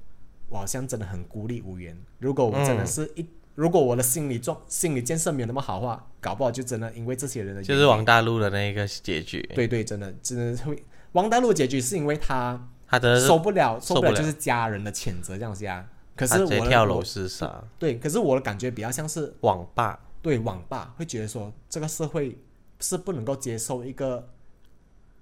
[0.48, 1.96] 我好像真的很孤立无援。
[2.20, 9.42] 如果我真的是一，如果我的心理状心理建设没有那么好的话，搞不好就真的因为这些人的就是王大陆的那个结局。
[9.55, 10.85] 对对，真的真的会。
[11.12, 15.87] 王大陆结局是因为他他的受不了，受受不了就是家人的谴责这样子啊。
[16.16, 19.98] 可是我跳楼我自杀，对，可是我的感觉比较像是网霸。
[20.22, 22.38] 对网霸会觉得说这个社会
[22.81, 24.31] 是不能够接受一个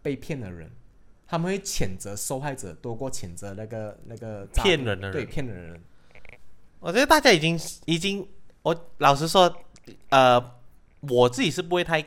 [0.01, 0.71] 被骗的人，
[1.33, 5.83] 他们会谴责受害者多过谴责那个那个骗人的人对骗人的人。
[6.79, 8.29] 我觉得大家已经已经，
[8.61, 9.51] 我老实说，
[10.11, 10.39] 呃，
[11.01, 12.05] 我自己是不会太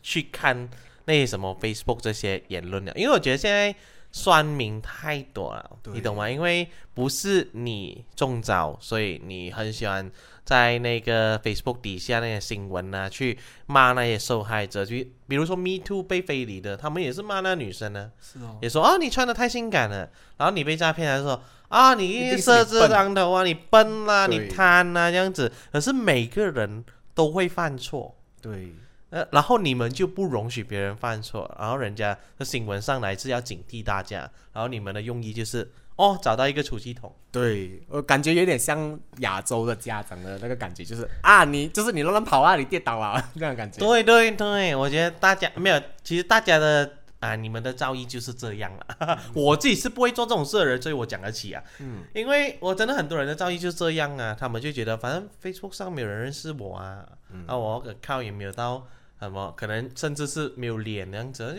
[0.00, 0.70] 去看
[1.06, 3.74] 那些什么 Facebook 这些言论的，因为我觉得现在
[4.12, 6.30] 酸民太多了，你懂吗？
[6.30, 10.08] 因为不是你中招，所以你很喜欢
[10.48, 20.08] 在那个 Facebook 底下那些新闻啊，去骂那些受害者，就比如说 Me Too 被非礼的，他们也是骂那女生呢、是哦，也说啊你穿的太性感了，
[20.38, 24.38] 然后你被诈骗，还是说啊你定是你色字笨当头啊，你笨啦、对。
[24.38, 25.52] 你贪啊这样子。
[25.70, 26.82] 可是每个人
[27.14, 28.72] 都会犯错，对
[29.10, 43.78] 呃，然后你们就不容许别人犯错，然后人家的新闻上来是要警惕大家，然后你们的用意就是哦找到一个出气筒，对，我感觉有点像亚洲的家长的那个感觉，就是啊，你就是你乱乱跑啊，你跌倒啊， 这样感觉。
[43.78, 49.18] 对对对，我觉得大家没有，其实大家的啊，你们的造诣就是这样了。
[49.34, 51.62] 我自己是不会做这种事的人，所以我讲得起啊。
[51.78, 58.86] 嗯，因为我真的很多人的造诣就是这样啊，他们就觉得反正 Facebook 上没有人认识我啊，嗯啊，我的靠也没有到
[59.20, 61.54] 什么，可能甚至是没有脸那样子，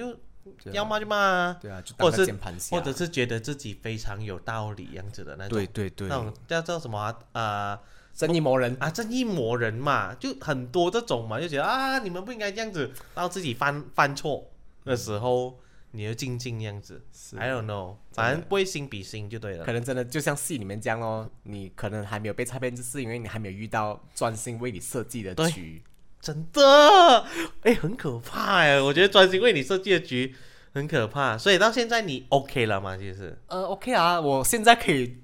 [0.59, 2.33] 就要骂就骂啊，对啊，就或者是
[2.71, 7.15] 或者是觉得自己非常有道理样子的那种，对对对那，种叫叫什么啊？
[7.33, 7.79] 呃
[8.11, 8.75] 正义魔人。
[8.79, 14.51] 啊，正义魔人嘛，就很多这种嘛，就觉得啊，你们不应该这样子，到自己犯犯错
[14.83, 15.59] 的时候，
[15.91, 17.01] 你就静静这样子。
[17.13, 19.71] 是 I don't know，反正不会心比心就对了可。
[19.71, 25.81] 能真的就像戏里面这样咯，你可能还没有被拆骗，就是因为你还没有遇到专心为你设计的对局。
[26.21, 27.25] 真的，
[27.63, 28.79] 哎，很可怕哎！
[28.79, 30.35] 我觉得专心为你设计的局
[30.73, 32.97] 很可怕，所以到现在你 OK 了吗？
[32.97, 35.17] 其实，呃，OK 啊，我现在可以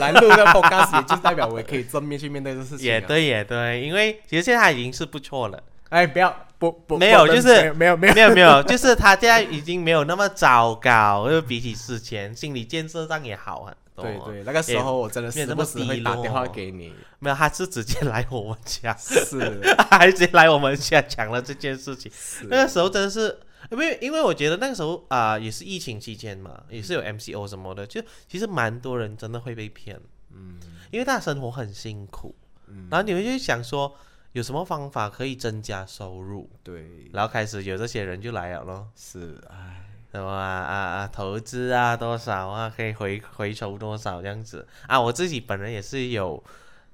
[0.00, 2.94] 来录个 podcast， 也就代表我也可以正面去面对这事情、啊。
[2.94, 5.62] 也，对，也对，因为其实现在已经是不错了。
[5.90, 19.60] 哎，不要不不没有就是没有没有没有没有， 就是他现在已经没有那么糟糕，就比起之前，心理建设上也好对对，那个时候我真的没有那么时不时会打电话给你，没有，他是直接来我们家，是。
[19.90, 22.10] 他还直接来我们家讲了这件事情。
[22.48, 23.38] 那个时候真的是，
[23.70, 30.00] 因为因为我觉得那个时候啊、也是疫情期间嘛，也是有 MCO 什么的，就其实蛮多人真的会被骗，
[30.30, 30.58] 嗯。
[30.90, 32.34] 因为大家生活很辛苦，
[32.66, 33.94] 嗯，然后你会去想说
[34.32, 38.88] 有什么方法可以增加收入，对，然后开始有这些人就来了咯。
[38.94, 39.71] 是哎，
[40.12, 45.00] 什么啊啊啊，投资啊多少啊，可以回回酬多少这样子啊？
[45.00, 46.42] 我自己本人也是有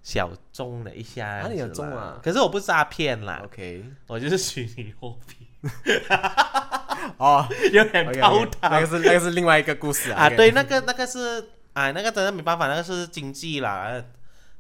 [0.04, 2.20] 小中了一下，哪里有中啊？
[2.22, 5.48] 可是我不诈骗啦，OK，我就是虚拟货币，
[7.18, 10.30] 哦有点高 OK，那个是那个是另外一个故事啊，啊。
[10.30, 14.04] 对，那个那个是啊，那个真的没办法，那个是经济啦，呃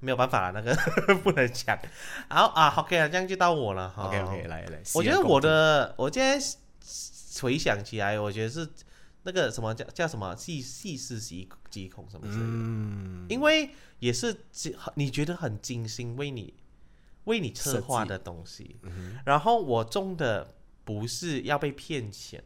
[0.00, 0.74] 没有办法啦，那个
[1.22, 1.78] 不能讲。
[2.28, 4.04] 然后啊，OK 了，这样就到我了哈。
[4.04, 6.44] OK OK，来来，我觉得我的，我现在
[7.40, 8.68] 回想起来，我觉得是
[9.24, 16.54] 那个什么叫叫什么细细思极极恐什么之类的，嗯，因为也是精你觉得很精心为你
[17.24, 22.42] 为你策划的东西，嗯然后我中的不是要被骗钱，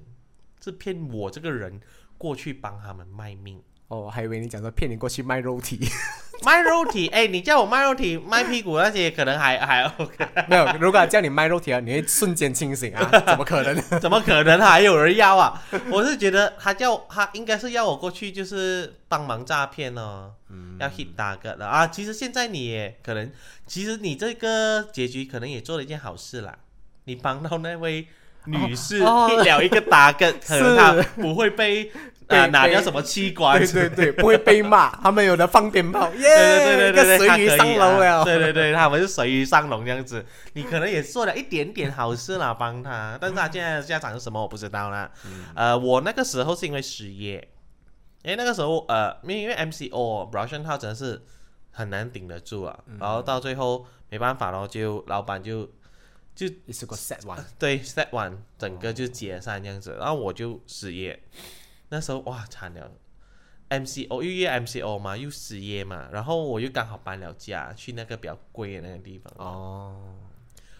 [0.60, 1.80] 是骗我这个人
[2.18, 3.62] 过去帮他们卖命。
[3.92, 5.78] 哦，我还以为你讲说骗你过去卖肉体，
[6.46, 13.06] 卖肉体，哎，你叫我卖肉体、卖屁股那些，可能还 还 OK，没有，如果叫你卖肉体啊，你会瞬间清醒啊？
[13.26, 13.76] 怎么可能？
[14.00, 15.62] 怎么可能还有人要啊？
[15.90, 21.86] 我是觉得他叫他应该是要我过去，就是帮忙诈骗哦，嗯要 hit 打个的啊。
[21.86, 23.30] 其实现在你也可能，
[23.66, 26.56] 其实你这个结局可能也做了一件好事啦，
[27.04, 28.08] 你帮到那位
[28.46, 31.92] 女士哦 hit 了一个打个，可能她不会被
[32.32, 33.88] 被啊拿被掉什么器官对。
[33.88, 45.10] 对对，不会被骂，他们有的放鞭炮， 耶，对对对对对，他鱼上楼啊了，对对对，他们是水鱼上笼这样子，你可能也做了一点点好事啦，帮他，但是他现在的下场是什么我不知道啦。
[45.54, 47.48] 呃，我那个时候是因为失业，
[48.22, 51.22] 因为那个时候呃，因为因为 MCO Russian 号真的是
[51.70, 55.68] 很难顶得住啊，然后到最后没办法咯，就老板就
[56.34, 61.22] 就是个 set one，，对 set one，整个就解散这样子，然后我就失业，
[61.92, 62.90] 那时候哇惨了。
[63.68, 70.14] MCO 因为 MCO 嘛，又失业嘛，然后我又刚好搬了家，去那个比较贵的那个地方，哦，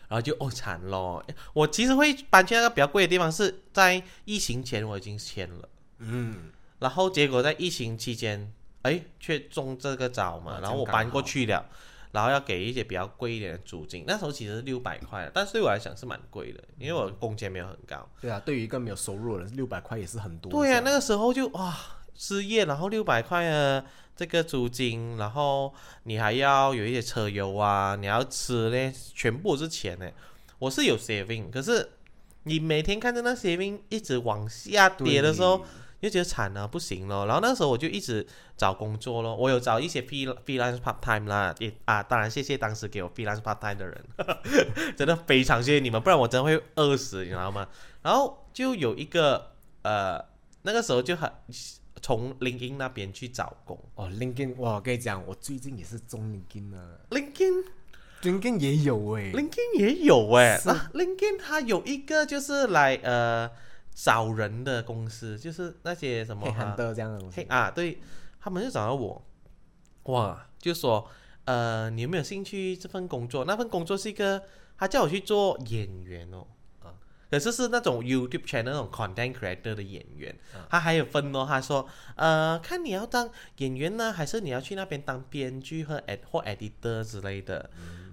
[0.09, 1.25] 然后就哦惨咯。
[1.55, 5.69] 我其实会搬去那个比较贵的地方，是在疫情前我已经签了，
[6.01, 11.67] 嗯，然后结果在疫情期间，哎，却中这个招嘛啊，然后我搬过去了，
[12.13, 18.09] 然后要给一些比较贵一点的租金，那时候其实是六百块，但是对我来讲是蛮贵的，因为我工钱没有很高。
[18.21, 20.53] 对啊，对于一个没有收入的人，六百块也是很多。
[20.53, 21.75] 对啊、那个时候就哇
[22.15, 25.73] 失业，然后六百块的这个租金，然后
[26.05, 30.09] 你还要有一些车油啊，你要吃嘞，全部是钱呢。
[30.59, 31.93] 我是有 saving，可是
[32.45, 35.65] 你每天看着那 saving 一直往下跌的时候，你
[36.03, 37.27] 就觉得惨了，不行了。
[37.27, 44.05] 然后那时候我就一直找工作咯，我有找一些 free freelance part time 啦，也啊，当然谢谢当时给我 freelance part time 的人，
[44.99, 47.69] 真的非常谢谢你们，不然我真的会饿死，你知道吗？
[48.03, 50.21] 然后就有一个呃，
[50.63, 51.31] 那个时候就很
[52.01, 53.79] 从 LinkedIn 那边去找工。
[53.95, 60.69] 哦，LinkedIn，哇，我跟你讲，我最近也是中 LinkedIn 啊，LinkedIn，LinkedIn 也有哎，LinkedIn 也有哎、是。
[60.69, 63.49] 那 LinkedIn 它有一个就是来呃
[63.95, 67.37] 找人的公司，就是那些什么黑啊汉的这样的东西。
[67.37, 68.01] 嘿啊，对，
[68.41, 69.25] 他们就找到我，
[70.05, 71.09] 哇，就说
[71.45, 73.45] 呃，你有没有兴趣这份工作？
[73.45, 74.43] 那份工作是一个，
[74.77, 76.47] 他叫我去做演员哦，
[76.81, 76.95] 啊，
[77.31, 80.35] 可是是那种 YouTube channel 那种 content creator 的演员，
[80.69, 87.71] 他还有分哦，他说呃，看你要当演员呢，还是你要去那边当编剧和 ed 或 editor 之类的。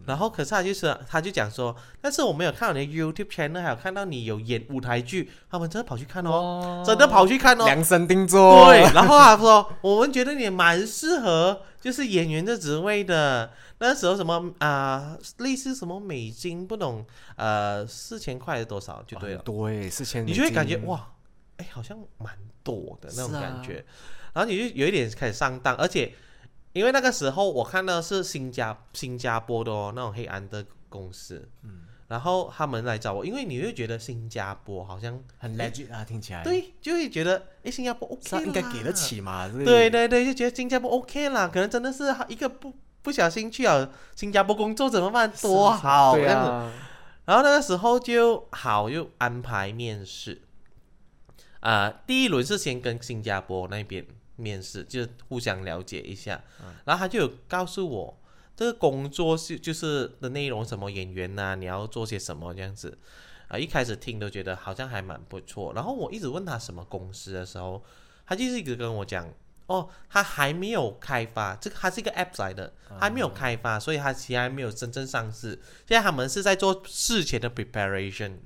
[0.10, 8.66] 然后，可是他就是，他就讲说，但是我没有看到你的 YouTube channel，还有看到你有演舞台剧，他们真的跑去看哦，哦真的跑去看哦，量身定做。
[8.66, 13.52] 对，然后他说，我们觉得你蛮适合，就是演员的职位的。
[13.82, 17.06] 那时候什么啊、类似什么美金，不懂，
[17.38, 19.42] 呃，四千块是多少就对了。
[19.44, 21.14] 对，四千，你就会感觉，哇，
[21.56, 23.86] 哎，好像蛮多的那种感觉，
[24.34, 26.12] 然后你就有一点开始上当，而且
[26.74, 39.48] 因为那个时候我看到是新加新加坡的哦那种黑暗的公司，嗯，然后他们来找我，因为你会觉得新加坡好像很 legit 啊，听起来。，对，就会觉得哎，新加坡 OK 是啊，应该给得起嘛。
[39.48, 45.32] 对对对对，就觉得新加坡 OK 啦，可能真的是一个不不小心去了新加坡工作怎么办？
[45.42, 46.72] 多好，对这样
[47.26, 50.42] 然后那个时候就好又安排面试，
[51.60, 54.04] 啊、第一轮是先跟新加坡那边
[54.40, 56.42] 面试，就是互相了解一下，
[56.86, 58.20] 然后他就有告诉我
[58.56, 62.98] 这个工作是就是的内容什么演员呐、你要做些什么这样子。
[63.50, 67.84] 啊，一开始听都觉得好像还蛮不错，然后我一直问他什么公司的时候，
[68.28, 69.28] 他就是一直跟我讲，
[69.66, 75.60] 哦，他还没有开发，这个它是一个 app 来的，还没有开发，所以他其实还没有真正上市。
[75.88, 78.38] 现在他们是在做事前的 preparation，、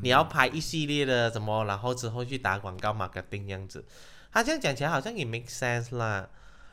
[0.00, 3.84] 你要拍一系列的什么，然后之后去打广告 marketing 这样子。
[4.32, 6.28] 他这样讲起来好像也 make sense 啦。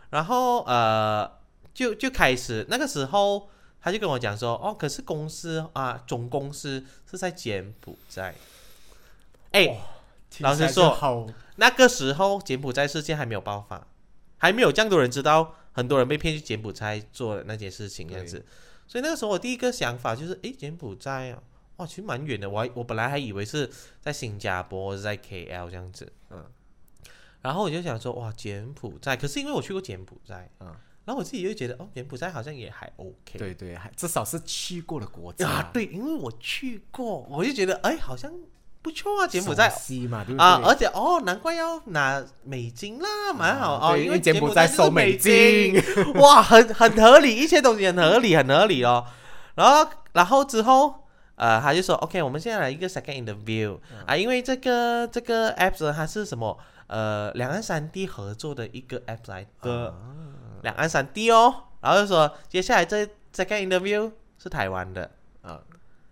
[0.09, 1.31] 然后呃，
[1.73, 3.49] 就就开始那个时候，
[3.79, 8.33] 他就跟我讲说，哦，可是公司啊，总公司是在柬埔寨。
[9.51, 9.77] 哎、
[10.39, 13.85] 老实说那个时候柬埔寨事件还没有爆发，
[14.37, 18.43] 还没有这样多人知道，很多人被骗去柬埔寨做的那件事情这样子。
[18.87, 21.43] 所以那个时候我第一个想法就是，诶，柬埔寨啊，
[21.77, 22.49] 哇，其实蛮远的。
[22.49, 23.69] 我还我本来还以为是
[24.01, 26.43] 在新加坡在 KL 这样子，嗯。
[27.41, 30.75] 然后我就想说，哇，柬埔寨，可是因为我去过柬埔寨，嗯
[31.05, 33.39] 然后我自己又觉得，哦，柬埔寨好像也还 OK。
[33.39, 38.31] 对对，还至少是去过的国家啊，对，因为我去过，我就觉得，哎，好像
[38.83, 40.45] 不错啊，柬埔寨熟悉嘛，对不对？
[40.45, 49.03] 啊，而且哦，难怪要拿美金啦，蛮好哦，因为柬埔埔寨收美金金，哇，很很合理，一切东西很合理，很合理哦。
[49.55, 50.93] 然后，然后之后，
[51.35, 56.55] 呃，他就说，OK，我们现在来一个 second interview、啊，因为这个这个 app 呢，它是什么？
[56.89, 59.93] 呃，两岸三地合作的一个 app 来的，
[60.63, 61.65] 两岸三地哦。
[61.81, 65.09] 然后就说，接下来这 second interview 是台湾的，
[65.43, 65.61] 啊，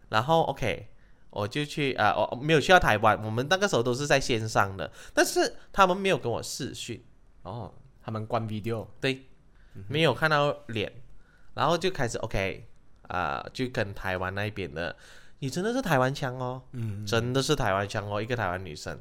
[0.09, 0.87] 然后 OK，
[1.31, 7.03] 我就去啊，我、没有去到台湾，我们那个时候都是在线上的，但是他们没有跟我视讯，
[7.41, 9.25] 哦，他们关 video，对，
[9.87, 10.93] 没有看到脸，
[11.55, 12.65] 然后就开始 OK，
[13.07, 14.95] 啊、就跟台湾那边的，
[15.39, 18.97] 你真的是台湾腔哦，嗯，真的是台湾腔哦，一个台湾女生，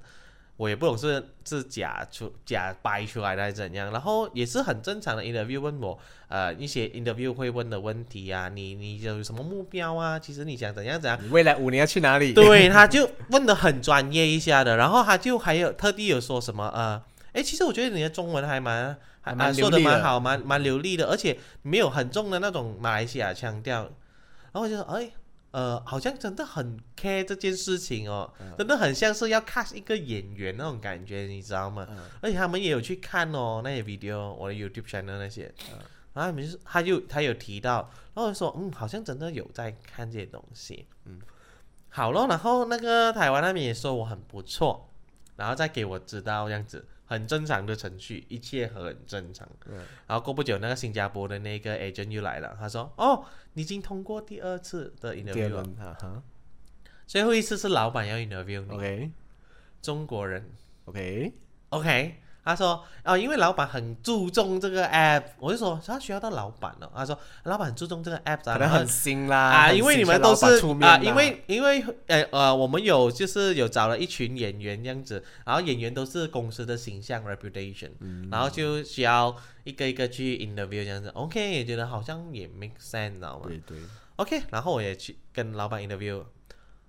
[0.56, 5.98] 我也不懂是是假出假掰出来的还是怎样，然后也是很正常的 interview 问我，
[6.28, 10.18] 呃，一些 interview 会问的问题啊，你你有什么目标啊？
[10.18, 11.18] 其实你想怎样怎样。
[11.22, 12.32] 你未来五年要去哪里？
[12.32, 17.02] 对，他就问的很专业一下的，然后他就还有特地有说什么呃，
[17.32, 25.10] 诶，其实我觉得你的中文还蛮还还蛮啊说的蛮好，蛮蛮流利的，而且没有很重的那种马来西亚腔调，然后我就说，哎。
[25.52, 31.86] 呃，好像真的很 care 这件事情哦，真的很像是要 cast 一个演员那种感觉，你知道吗？
[31.88, 31.98] 嗯。
[32.20, 35.52] 而且他们也有去看哦那些 video，我的 YouTube channel 那些，
[36.12, 41.20] 然后他们就是他就他有提到，然后说嗯，好像真的有在看这些东西，嗯，
[41.88, 44.90] 好咯，然后那个台湾那边也说我很不错，
[45.36, 49.48] 然后再给我知道这样子，很正常的程序，一切很正常。
[49.66, 49.78] 嗯。
[50.06, 55.64] 然后过不久，那个新加坡的那个 agent 又来了，他说哦，你已经通过第二次的 interview 了，
[55.98, 56.22] 哈。
[57.06, 59.10] 最后一次是老板要 interview 你，，OK。
[59.80, 60.50] 中国人。
[60.86, 66.90] OK，OK，他说哦，因为老板很注重这个 app，我就说他需要到老板了。
[66.94, 70.46] 他说老板很注重这个 app，可能很新啦啊，因为你们都是
[70.80, 77.90] 啊，因为因为呃呃，我们有就是有找了一群演员这样子，然后演员都是公司的形象 reputation，、
[78.30, 81.08] 然后就需要一个一个去 interview 这样子。
[81.08, 83.76] OK，也觉得好像也 make sense，你知道吗对对
[84.16, 86.22] ，？OK，然后我也去跟老板 interview，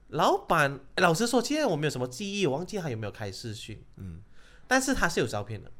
[0.10, 4.20] 老板老实说，现在我没有什么记忆，我忘记他有没有开视讯，嗯，
[4.68, 5.72] 但是他是有照片的。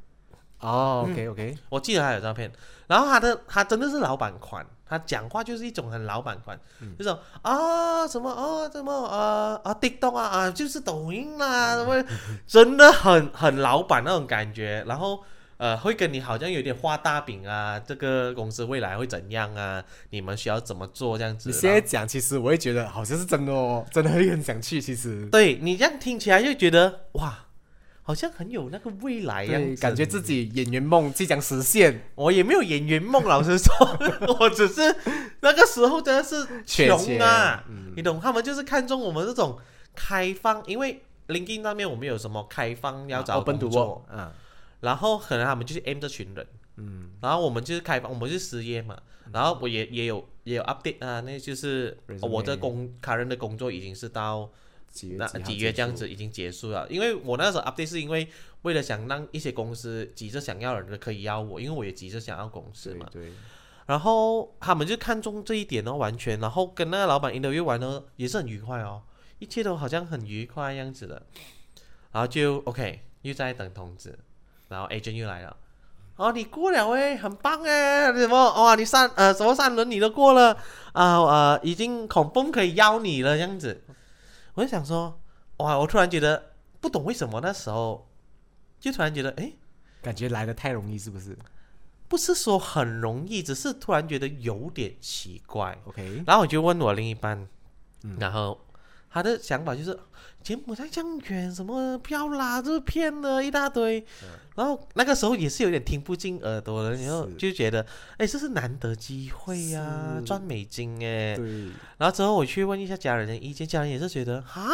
[0.60, 2.50] 哦，OK OK，我记得他有照片，
[2.88, 6.58] 然后他的他真的是老板款，他讲话就是一种很老板款，
[6.98, 12.04] 就是啊什么啊什么啊啊 TikTok 啊啊就是抖音啦、什么，
[12.46, 15.22] 真的很很老板那种感觉，然后。
[15.58, 19.82] 呃，会跟你好像有点画大饼啊，这个公司未来会怎样啊？
[20.10, 21.48] 你们需要怎么做这样子？
[21.48, 24.80] 你现在讲，其实我会觉得好像是真的哦，真的会很想去。
[24.80, 27.36] 其实，对你这样听起来就觉得哇，
[28.08, 32.08] 好像很有那个未来样对，子，感觉自己演员梦即将实现。
[32.14, 33.70] 我也没有演员梦，老实说，
[34.40, 34.80] 我只是
[35.40, 37.92] 那个时候真的是穷啊，嗯。
[37.94, 38.18] 你懂？
[38.18, 39.58] 他们就是看中我们这种
[39.94, 44.32] 开放，因为 LinkedIn 那边我们有什么开放要找工作，work，啊，
[44.80, 46.46] 然后可能他们就是 aim 这群人，
[46.76, 48.96] 嗯，然后我们就是开放，我们是失业嘛，
[49.34, 54.50] 然后我也也有也有 update 啊，那就是我的工 current 的工作已经是到
[54.90, 58.28] 几月那几几月这样子已经结束了，因为我那时候 update 是因为
[58.62, 63.06] 为了想让一些公司急着想要人的可以要我，因为我也急着想要公司嘛。
[63.12, 63.32] 对对，
[63.86, 69.02] 然后他们就看中这一点哦，完全，然后跟那个老板 interview 完呢也是很愉快哦，
[69.38, 71.22] 一切都好像很愉快样子的，
[72.12, 74.18] 然后就 OK 又在等通知，
[74.68, 75.56] 然后 agent 又来了，
[76.16, 80.56] 哦，你过了诶，很棒诶，什么哇，你三呃什么三轮你都过了
[80.92, 83.84] 啊呃，已经恐崩可以邀你了这样子。
[84.58, 85.20] 我就想说，
[85.58, 86.50] 哇，我突然觉得
[86.80, 88.10] 不懂为什么那时候
[88.80, 89.52] 就突然觉得，哎，
[90.02, 91.38] 感觉来的太容易，是不是
[92.08, 95.78] 不是说很容易，只是突然觉得有点奇怪。
[95.84, 97.46] ？OK，然后我就问我另一半，
[98.02, 98.60] 嗯然后
[99.18, 99.98] 他的想法就是
[100.42, 104.04] 柬埔寨这样远，什么不要啦，这是骗了一大堆。
[104.54, 107.84] 然后那个时候也是有点听不进耳朵了，然后就觉得，
[108.16, 111.34] 哎，这是难得机会呀、是赚美金哎。
[111.36, 111.66] 对，
[111.96, 114.66] 然后之后我去问一下家人的意见，家人也是觉得，啊，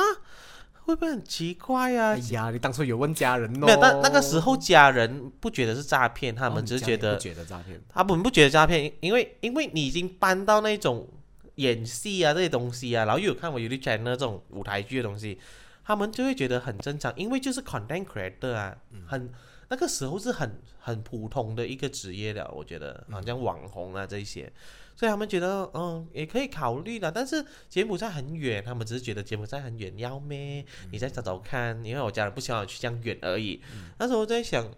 [0.85, 3.67] 会不会很奇怪呀、哎呀，你当初有问家人哦？
[3.67, 7.81] 没有，但那个时候家人不觉得是诈骗，他他们只是觉得不觉得诈骗。
[7.89, 11.09] 他们不觉得诈骗，因为因为你已经搬到那种
[11.57, 15.39] 演戏啊这些东西啊，然后又有看我 YouTube channel 这种舞台剧的东西，
[15.85, 18.77] 他们就会觉得很正常，因为就是 content creator 啊，
[19.07, 19.33] 很
[19.69, 24.53] 那个时候是很很普通的一个职业了，我觉得好像网红啊这一些，
[24.95, 30.65] 所以他们觉得嗯也可以考虑了，但是柬埔寨很远，他们只是觉得柬埔寨很远，要咩？
[30.91, 33.63] 你再找找看，因为我家人不希望我去这样远而已。
[33.99, 34.71] 那时候我在想，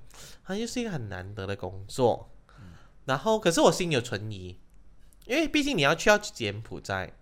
[0.44, 2.30] 它又是一个很难得的工作。
[3.06, 4.58] 然后，可是我心有存疑，
[5.26, 7.12] 因为毕竟你要去到柬埔寨，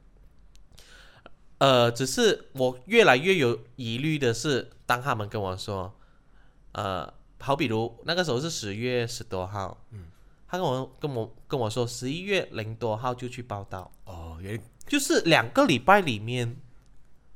[1.59, 5.95] 呃，只是我越来越有疑虑的是，当他们跟我说，
[6.73, 10.07] 呃，好比如那个时候是十月十多号，嗯，
[10.47, 16.57] 他跟我跟我跟我说十一月零多号就去报道，哦，原就是两个礼拜里面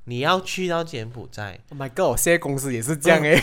[0.04, 3.40] 你要去到柬埔寨，，Oh my God，现在公司也是这样哎。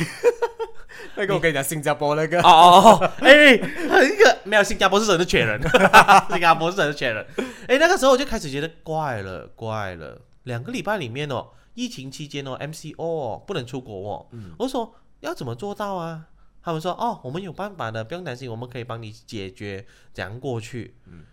[1.16, 5.62] 那个我跟你讲，新加坡那个哦哦哦， 哎，那个没有，新加坡是真的缺人，
[6.32, 7.26] 新加坡是真的缺人。
[7.68, 10.22] 哎，那个时候我就开始觉得怪了，怪了。
[10.44, 14.28] 两个礼拜里面哦，疫情期间哦，MCO 哦，不能出国哦。
[14.60, 16.26] 我说要怎么做到啊？
[16.62, 20.96] 他们说哦，我们有办法的，不用担心，我们可以帮你解决，怎样过去。
[21.08, 21.24] 嗯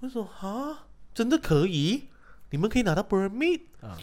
[0.00, 2.08] 我说啊，真的可以？
[2.50, 3.98] 你们可以拿到 permit 啊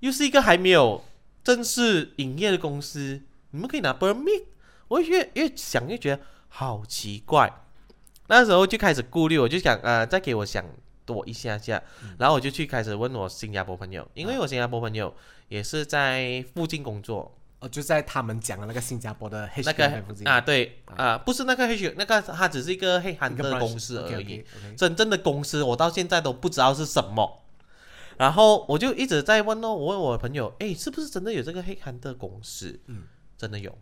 [0.00, 1.02] 又是一个还没有
[1.42, 3.22] 正式营业的公司，
[3.52, 4.44] 你们可以拿 permit，
[4.88, 7.50] 我越越想越觉得好奇怪。
[8.28, 10.64] 那时候就开始顾虑，我就想呃，再给我想
[11.04, 11.82] 多一下下，
[12.18, 15.14] 然后我就去开始问我新加坡朋友，因为我新加坡朋友
[15.48, 24.44] 也是在附近工作，哦，就在他们讲的那个新加坡的那个啊，对啊、不是那个黑雪，那个它只是一个黑韩的公司而已。
[24.76, 27.42] 真正的公司我到现在都不知道是什么。
[28.18, 32.78] 然后我就一直在问哦，我问我朋友，哎，是不是真的有这个黑韩的公司？
[32.86, 33.02] 嗯，
[33.42, 33.76] 真的有。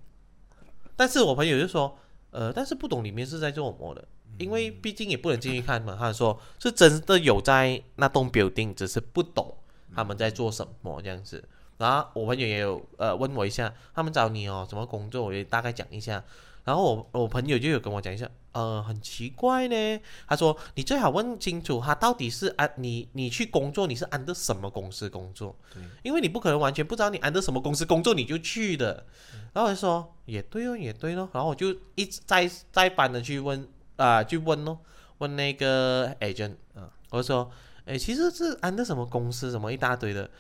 [0.96, 1.98] 但是我朋友就说，
[2.30, 4.08] 呃，但是不懂里面是在做什么的，
[4.38, 5.94] 因为毕竟也不能进去看嘛。
[5.98, 9.54] 他说是真的有在那栋 building，只是不懂
[9.94, 11.46] 他们在做什么这样子。
[11.76, 16.24] 然后我朋友也有呃问我一下，他们找你哦什么工作，我也大概讲一下。
[16.64, 20.00] 然后我我朋友就有跟我讲一下，呃，很奇怪呢。
[20.28, 25.56] 他说你最好问清楚他到底是安你你去工作你是安的什么公司工作，
[26.02, 29.06] 因为你不可能完全不知道你安的什么公司工作你就去的。
[29.52, 31.28] 然后我就说也对哦，也对咯。
[31.32, 34.78] 然后我就一直再再班的去问啊、去问哦，
[35.18, 37.50] 问那个 agent 啊，我就说，
[37.84, 40.30] 哎，其实是安的什么公司，什么一大堆的。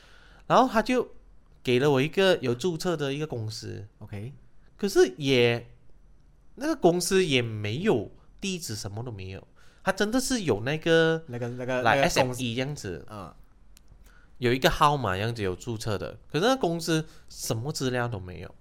[0.46, 1.06] 然后他就
[1.62, 4.32] 给了我一个有注册的一个公司，OK，
[4.76, 5.70] 可是也
[6.56, 9.46] 那个公司也没有地址，什么都没有。
[9.82, 13.32] 他真的是有那个那个那个来个 SME，这样子，嗯，
[14.38, 18.54] 有一个号码这样子有注册的，可是那公司什么资料都没有。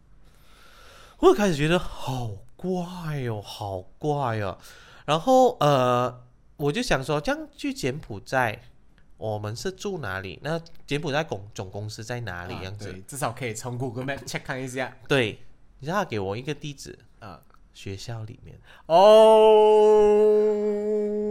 [1.20, 4.58] 我就开始觉得好怪哦，好怪哦。
[5.06, 6.24] 然后呃，
[6.56, 8.62] 我就想说，这样去柬埔寨，
[9.18, 10.40] 我们是住哪里？
[10.42, 12.54] 那柬埔寨总总公司在哪里？
[12.64, 15.42] 样子，对，至少可以从 Google Map check 看一下，对，
[15.80, 17.04] 你知道他给我一个地址，啊，
[17.82, 18.60] 学校里面。
[18.88, 18.98] 哦，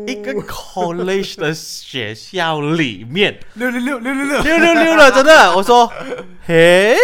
[0.07, 5.53] 一个 college 的学校里面，六六六六六六，六六六了，真的。
[5.55, 5.93] 我说，
[6.47, 6.97] 嘿，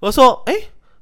[0.00, 0.54] 我说，哎，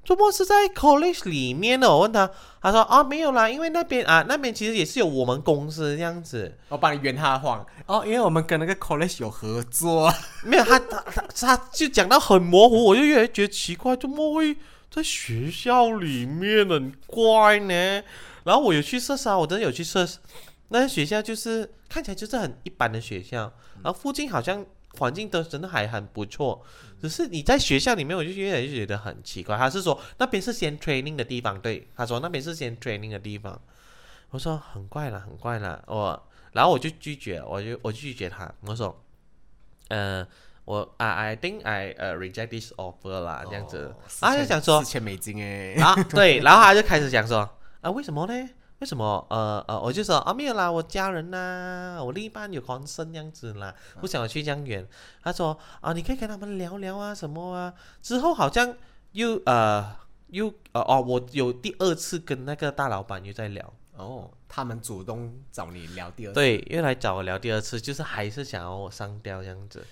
[0.04, 1.88] 周末是在 college 里面的。
[1.88, 6.58] 我问他，他说啊，没有啦，因为那边啊，那边其实也是有我们公司这样子。
[6.68, 10.12] 我帮你圆他的谎哦，因为我们跟那个 college 有合作，
[10.44, 14.54] 没有，他他他他就讲到很模糊，我就越来越觉得奇怪，怎么会
[14.90, 18.02] 在学校里面很怪呢？
[18.42, 20.04] 然后我有去射杀，我真的有去射，
[20.68, 23.52] 那学校就是看起来就是很一般的学校，
[23.84, 24.66] 然后附近好像
[24.98, 26.64] 环境都真的还很不错，
[27.00, 29.56] 只是你在学校里面，我就越来越觉得很奇怪。
[29.56, 33.60] 他是说那边是先 training 的地方，对，他说那边是先 training 的地方，
[34.30, 36.20] 我说很怪了，很怪了，我
[36.52, 39.00] 然后我就拒绝，我就我拒绝他，我说，
[39.88, 40.26] 呃。
[40.70, 47.38] 我，I，I think I 呃、reject this offer 啦，这样子，然后他就想说四千美金哎，啊，对，然后他就开始讲说
[47.80, 48.48] 啊，为什么呢？
[48.78, 49.26] 为什么？
[49.28, 54.86] 呃呃，我就说啊，没有啦，我家人呐、我另一半有狂生这样子啦，不想去这样远。
[55.22, 57.74] 他说啊，你可以跟他们聊聊啊，什么啊。
[58.00, 58.74] 之后好像
[59.12, 59.94] 又呃
[60.28, 69.84] 又呃哦，我有第二次跟那个大老板又在聊，哦，他们主动找你聊第二次，对，又来找我聊第二次，就是还是想要我上吊这样子，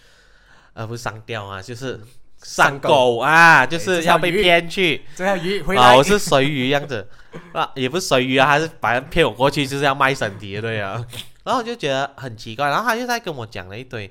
[0.79, 1.99] 呃，不是上吊啊，就是
[2.41, 5.05] 上上钩钩啊，就哎是要被骗去。
[5.17, 7.09] 这条鱼回来，啊，我是水鱼样子，
[7.53, 11.05] 啊，也不是水鱼啊，还是反正骗我过去就是要卖身体的，对啊。
[11.43, 14.09] 然后我就觉得很奇怪，然后他又在跟我讲了一堆，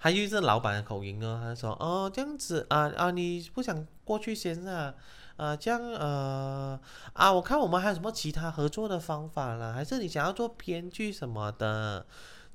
[0.00, 4.92] 他又是老板的口音哦，他说哦这样子啊啊，你不想过去先啊？
[5.36, 6.78] 啊，这样呃
[7.12, 9.72] 啊，我看我们还有什么其他合作的方法啦？
[9.72, 12.04] 还是你想要做编剧什么的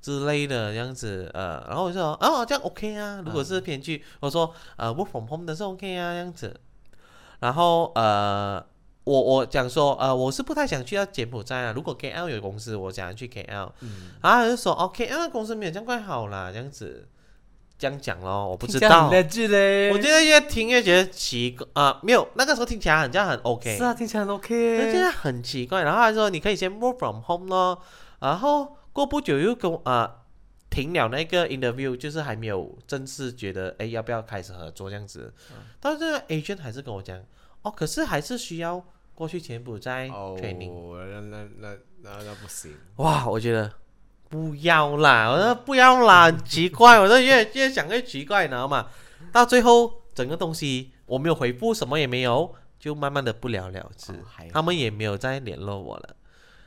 [0.00, 6.54] 之类的这样子呃，然后我就说哦这样 OK 啊，如果是编剧，我说呃 work from home 的是 OK 啊这样子，
[7.40, 8.64] 然后呃，
[9.04, 11.72] 我我讲说，呃，我是不太想去到柬埔寨啊。
[11.74, 14.10] 如果 KL 有公司，我想要去 KL，、嗯。
[14.22, 17.06] 然后他就说，哦，KL 的公司没有这样怪好啦，这样子，
[17.78, 19.06] 这样讲咯，我不知道。
[19.08, 19.46] 我觉
[20.10, 25.82] 得越听越觉得奇怪啊、没有，那个时候听起来很像很 OK，是啊，听起来很 OK，现在很奇怪。
[25.82, 27.80] 然后他说你可以先 work from home 咯，
[28.20, 30.22] 然后过不久又跟我啊、
[30.70, 35.34] 停了那个 interview，就是还没有正式觉得哎要不要开始合作这样子。
[35.78, 37.22] 但是 agent 还是跟我讲，
[37.60, 38.82] 哦，可是还是需要
[39.14, 40.72] 过去柬埔寨哦，training。
[40.96, 43.70] 那那那那那不行，哇，我觉得
[44.30, 48.88] 不要啦，我说不要啦， 很奇怪，我说越越想越奇怪，你知道吗？
[49.30, 54.16] 到最后整个东西我没有回复，什么也没有，就慢慢的不了了之，哦
[54.50, 56.15] 他们也没有再联络我了。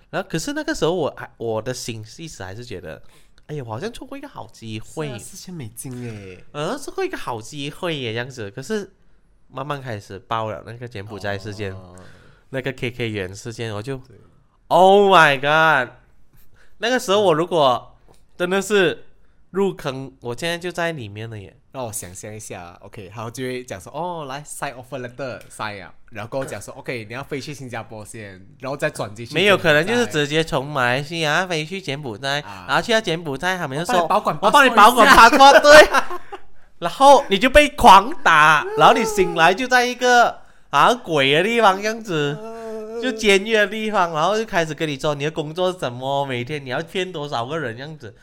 [0.10, 3.02] 然后可是那个时候我还我的心一直还是觉得，
[3.48, 8.50] 哎呀，我好像错过一个好机会，四千美金哎，呃，错过一个好机会耶，这样子。
[8.50, 8.92] 可是
[9.48, 11.96] 慢慢开始爆了那个柬埔寨事件，哦
[12.52, 14.02] 那个 KK 园事件，我就
[14.70, 15.94] ，Oh my god！
[16.80, 17.96] 那个时候我如果
[18.36, 19.06] 真的是
[19.52, 21.56] 入坑，我现在就在里面了耶。
[21.72, 35.90] 让我想象一下，OK，然后就会讲说，哦，来 sign offer letter sign 啊，然后跟我讲说， OK，你要飞去新加坡先，然后再转机去没有可能就是直接从马来西亚飞去柬埔寨，啊然后去到柬埔寨，他们就说我帮你保管我帮你 passport 保管一下爬过对，
[36.80, 40.40] 然后你就被狂打，然后你醒来就在一个
[40.70, 42.38] 好像鬼的地方这样子。
[43.00, 48.14] 就监狱的地方，然后就开始跟你说你的工作是什么，每天你要骗多少个人这样子。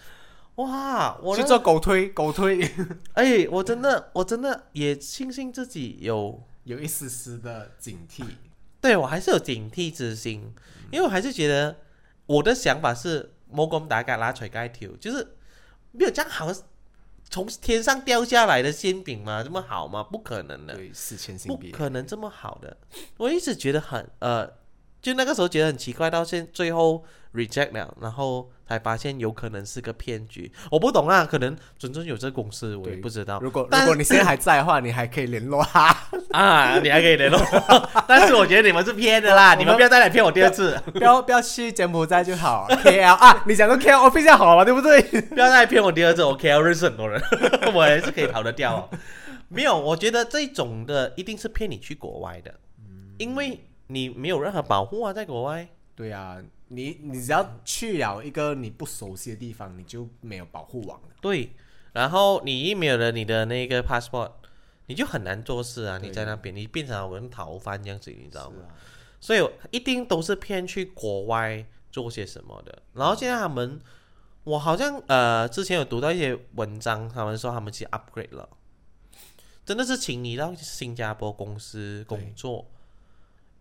[0.56, 2.62] 哇，我去做狗推狗推，
[3.14, 8.24] 哎，我真的我真的也庆幸自己有，有一丝丝的警惕，
[8.80, 10.54] 对我还是有警惕之心，
[10.90, 11.76] 因为我还是觉得
[12.26, 15.36] 我的想法是魔公打嘎拉锤盖条，就是
[15.92, 16.50] 没有这样好，
[17.28, 20.02] 从天上掉下来的馅饼吗，这么好吗？
[20.02, 20.74] 不可能的。
[20.74, 22.76] 对，四千不新币，可能这么好的。
[23.18, 24.50] 我一直觉得很呃，
[25.06, 30.50] 就那个时候觉得很奇怪，到现最后 reject 了，然后才发现有可能是个骗局。
[30.68, 33.38] 我不懂啊，可能真正有这公司，我也不知道。
[33.40, 35.96] 如果如果你现在还在的话，你还可以联络他，
[36.36, 37.38] 啊，你还可以联络，
[38.08, 45.00] 但是我觉得你们是骗的啦，你们不要再来骗我第二次，不要不要去柬埔寨就好， KL 啊，你讲个 KL office 好了，对不对？
[45.30, 46.24] 不要再来骗我第二次。
[46.24, 47.22] 我 KL 认识很多人，
[47.72, 48.98] 我还是可以逃得掉、哦。
[49.46, 52.52] 没有，我觉得这种的一定是骗你去国外的，
[53.18, 55.68] 因为你没有任何保护啊，在国外。
[55.94, 61.08] 对啊，你你只要去了一个你不熟悉的地方，你就没有保护网了。
[61.20, 61.50] 对，
[61.92, 64.32] 然后你一没有了你的那个 passport，
[64.86, 65.98] 你就很难做事啊。
[65.98, 68.56] 你在那边，你变成文逃犯这样子，你知道吗？
[68.68, 72.82] 啊所以一定都是骗去国外做些什么的。
[72.92, 73.80] 然后现在他们，
[74.44, 78.48] 我好像呃之前有读到一些文章，他们说他们去 upgrade 了，
[79.64, 82.70] 真的是请你到新加坡公司工作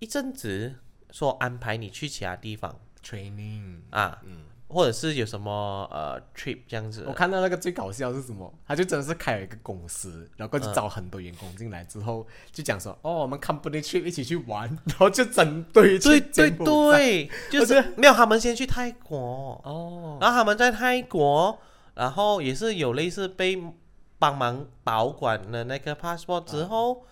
[0.05, 0.75] 一阵子，
[1.09, 2.79] 说安排你去其他地方。
[3.03, 7.03] Training，啊，嗯，或者是有什么呃 trip 这样子。
[7.07, 8.53] 我看到那个最搞笑是什么？
[8.67, 21.59] 他就真的是开了一个公司，然后就找很多员工进来之后，就讲说，哦，我们 company trip 一起去玩， 然后就整队对对柬埔寨，对，就是没有他们先去泰国，哦，然后他们在泰国，
[21.95, 23.59] 然后也是有类似被
[24.17, 27.05] 帮忙保管了那个 passport 之后，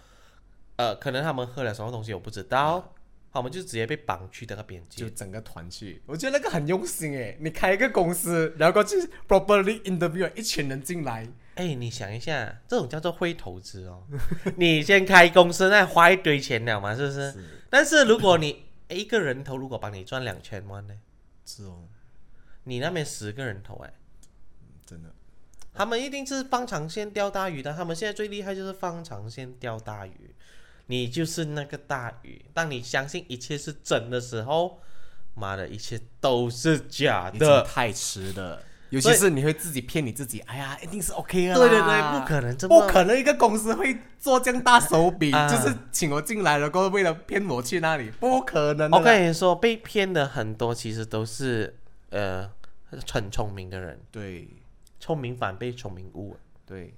[0.75, 2.93] 呃，可能他们喝了什么东西我不知道，
[3.31, 5.03] 他们就直接被绑去那个边界。
[5.03, 7.37] 就整个团去，我觉得那个很用心诶。
[7.41, 8.95] 你开一个公司，然后过去
[9.27, 14.03] properly interview 一群人进来，哎，你想一下，这种叫做会投资哦。
[14.57, 17.33] 你先开公司，那花一堆钱了嘛，是不是？
[17.69, 20.95] 但是如果你一个人头如果帮你赚两千万呢，
[21.45, 21.87] 是哦，
[22.63, 23.93] 你那边十个人头哎。
[24.85, 25.09] 真的，
[25.73, 30.35] 他们一定是放长线钓大鱼的，他们现在最厉害就是放长线钓大鱼，
[30.87, 32.43] 你就是那个大鱼。
[32.53, 34.79] 当你相信一切是真的时候，
[35.35, 37.63] 妈的，一切都是假的。
[37.63, 38.61] 太迟了。
[38.89, 41.55] 尤其是你会自己骗你自己，哎呀，一定是 OK 啊。
[41.55, 48.91] 对对对，不可能这么不可能一个公司会做这样大手笔，啊就是请我进来了，过后为了骗我去那里，不可能。
[48.91, 51.75] 我跟你说，被骗的很多其实都是
[52.11, 52.47] 呃
[53.09, 54.47] 很聪明的人，对
[54.99, 56.37] 聪明反被聪明误。
[56.63, 56.93] 对，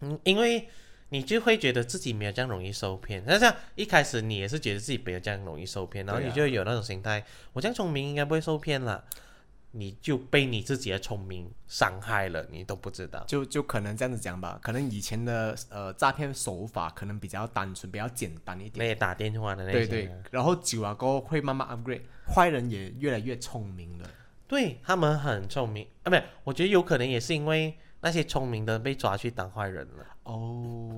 [0.00, 0.66] 嗯，因为
[1.10, 3.22] 你就会觉得自己没有这样容易受骗。
[3.26, 9.04] 那像一开始你也是觉得自己没有这样容易受骗，然后你就会有那种心态，我这样聪明应该不会受骗了，
[9.72, 13.24] 你就被你自己的聪明伤害了，你都不知道。
[13.26, 18.88] 就就可能这样子讲吧，可能以前的呃诈骗手法可能比较单纯，比较简单一那点。
[18.88, 24.08] 些打电话的那些，对对，然后久了过后会慢慢 upgrade，坏人也越来越聪明了。
[24.46, 30.88] 对他们很聪明啊，不是，我觉得有可能也是因为那些聪明的被抓去当坏人了，哦，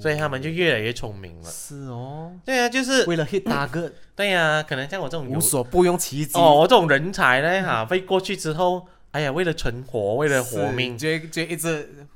[0.00, 1.50] 所以他们就越来越聪明了。
[1.50, 6.38] 是哦，对啊，就是为了 hit target， 对呀、可能像我这种无所不用其极。
[6.38, 12.06] 哦，我这种人才呢哈，被过去之后，哎呀，为了存活，为了活命，就就一直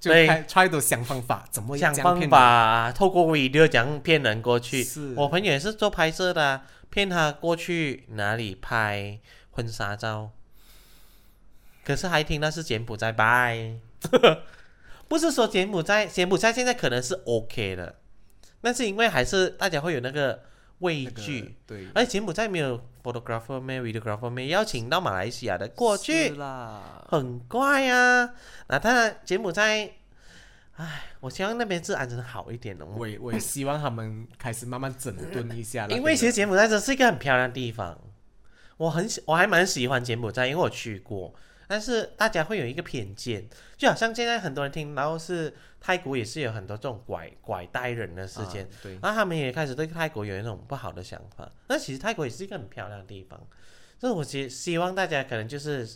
[0.00, 0.26] 就对。
[0.26, 4.82] 开 try to 想方法，怎么想办这样骗法透过 video 讲骗人过去。
[4.82, 5.14] 是。
[5.14, 9.18] 我朋友也是做拍摄的啊、骗他过去哪里拍
[9.50, 10.30] 婚纱照，
[11.84, 13.74] 可是还听到是柬埔寨拜，
[15.06, 17.96] 不是说柬埔寨，柬埔寨现在可能是 OK 的，
[18.60, 20.42] 但是因为还是大家会有那个
[20.78, 28.30] 畏你那个惧，对，而且柬埔寨没有 photographer 没有 videographer 没有邀请到马来西亚的过去，啦，很怪啊。
[28.68, 29.90] 那当然，柬埔寨，
[30.76, 32.86] 唉，我希望那边治安真的好一点哦。
[32.96, 37.98] 我也我也希望他们开始慢慢整顿一下啦，因为其实柬埔寨真是一个很漂亮的地方，
[38.78, 41.34] 我很喜，我还蛮喜欢柬埔寨，因为我去过。
[41.66, 51.50] 但是大家会有一个偏见，就好像现在很多人听然后是泰国也是有很多这种拐拐带人的事件，啊对，然后他们也开始对泰国有一种不好的想法。
[51.68, 53.40] 那其实泰国也是一个很漂亮的地方，
[53.98, 55.88] 所以我希希望大家可能就是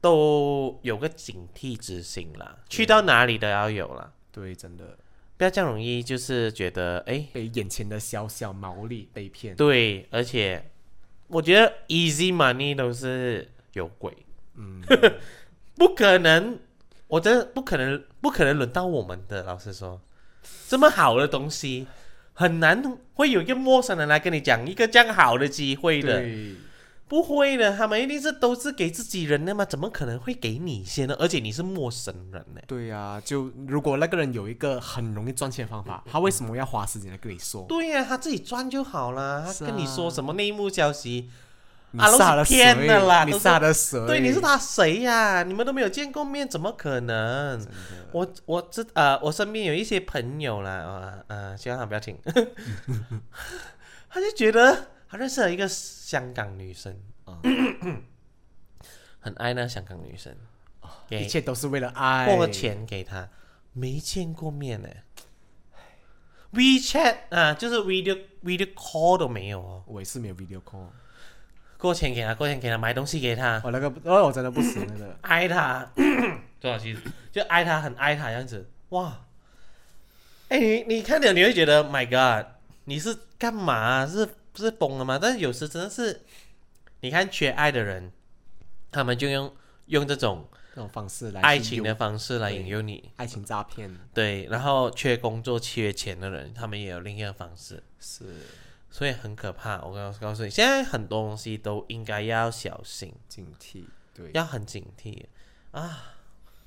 [0.00, 4.96] 都有个警惕之心啦，去到哪里都要有啦，对，真的。
[5.36, 10.70] 不要这样容易就是觉得哎，被眼前的小小毛利被骗，对，而且
[11.28, 14.14] 我觉得 easy money 都是有鬼，
[14.56, 14.82] 嗯，
[15.76, 16.58] 不可能，
[17.08, 19.42] 我真的不可能，不可能轮到我们的。
[19.44, 20.00] 老实说，
[20.68, 21.86] 这么好的东西，
[22.34, 26.22] 很难会有一个陌生人来跟你讲一个这样好的机会的，
[27.08, 31.16] 不会的，他们一定是都是给自己人的嘛，怎么可能会给你先呢？
[31.18, 32.60] 而且你是陌生人呢。
[32.68, 37.64] 对呀、就如果那个人有一个很容易赚钱的方法，他为什么要花时间来跟你说？
[37.68, 41.28] 对呀、他自己赚就好了，他跟你说啊什么内幕消息，
[41.92, 44.06] 你啊都是骗谁的啦你杀的谁？
[44.06, 47.66] 对，你是他谁呀、你们都没有见过面，怎么可能？
[48.12, 52.16] 我我知呃，我身边有一些朋友啦，啊呃，希望他不要听，
[54.08, 57.38] 他就觉得他认识了一个香港女生，啊
[59.18, 60.34] 很爱那香港女生，
[61.08, 62.34] 一切都是为了爱。
[62.36, 63.28] 过钱给他，
[63.72, 64.88] 没见过面呢。
[66.52, 70.88] WeChat 啊，就是 video video call 都没有哦，我也是没有 video call，
[71.80, 75.16] 过钱给他，过钱给他，买东西给他，我那个哦，我真的不行那个。
[75.22, 75.90] 爱他，
[76.60, 77.00] 多少其实
[77.32, 79.24] 就爱他，很爱他这样子，哇！
[80.48, 82.46] 哎，你你看了你会觉得，My God，
[82.84, 85.18] 你是干嘛、是是疯了吗？
[85.20, 86.20] 但是有时真的是，
[87.00, 88.12] 你看缺爱的人，
[88.90, 89.54] 他们就用
[89.86, 93.90] 用这种这种方式来爱情的方式来引诱你，爱情诈骗。
[94.12, 98.24] 对，然后缺工作、缺钱的人，他们也有另一个方式，是
[98.90, 99.80] 所以很可怕。
[99.82, 103.14] 我刚刚告诉你，现在很多东西都应该要小心。
[103.28, 105.24] 警惕，对，要很警惕
[105.70, 106.14] 啊！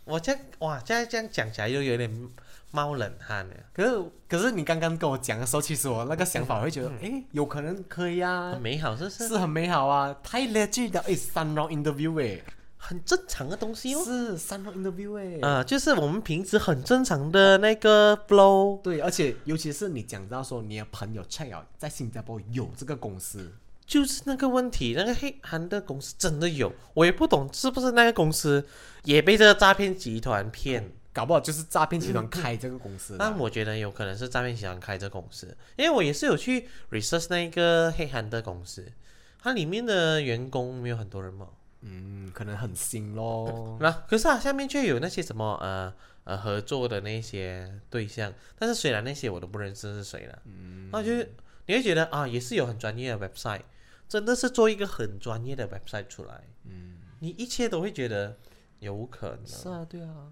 [0.05, 2.29] 我这样哇，现在这样讲起来又有点
[2.71, 9.27] 冒冷汗了，可是可是你刚刚跟我讲的时候，其实我那个想法会觉得，哎，有可能可以啊很，美好，是不是？
[9.29, 12.41] 是很美好啊，太 legit 的，哎，三 round interview 哎，
[12.85, 14.03] 很正常的东西哦。
[14.03, 23.53] 是三 round interview 哎，啊，就是我们平时很正常的那个 flow，对，而且尤其是你讲到说你的朋友 check out 在新加坡有这个公司，
[23.85, 24.93] 就是那个问题。
[24.97, 28.65] 那个黑韩的公司真的有，我也不懂是不是那个公司
[29.05, 30.91] 也被这个诈骗集团骗。
[31.13, 38.91] 搞不好就是诈骗集团开这个公司的但我觉得有可能是诈骗集团开这公司，因为我也是有去 research 那个黑韩的公司，
[39.39, 41.49] 它里面的员工没有很多人嘛。
[41.83, 43.77] 嗯，可能很新咯。
[43.79, 51.33] 那可是啊，下面却有那些什么呃呃合作的那些对象，但是虽然那些我都不认识是谁了，嗯，那就是
[51.65, 53.63] 你会觉得啊，也是有很专业的 website，
[54.07, 58.37] 真的是做一个很专业的 website 出来，嗯，你一切都会觉得
[58.79, 60.31] 有可能，是啊，对啊，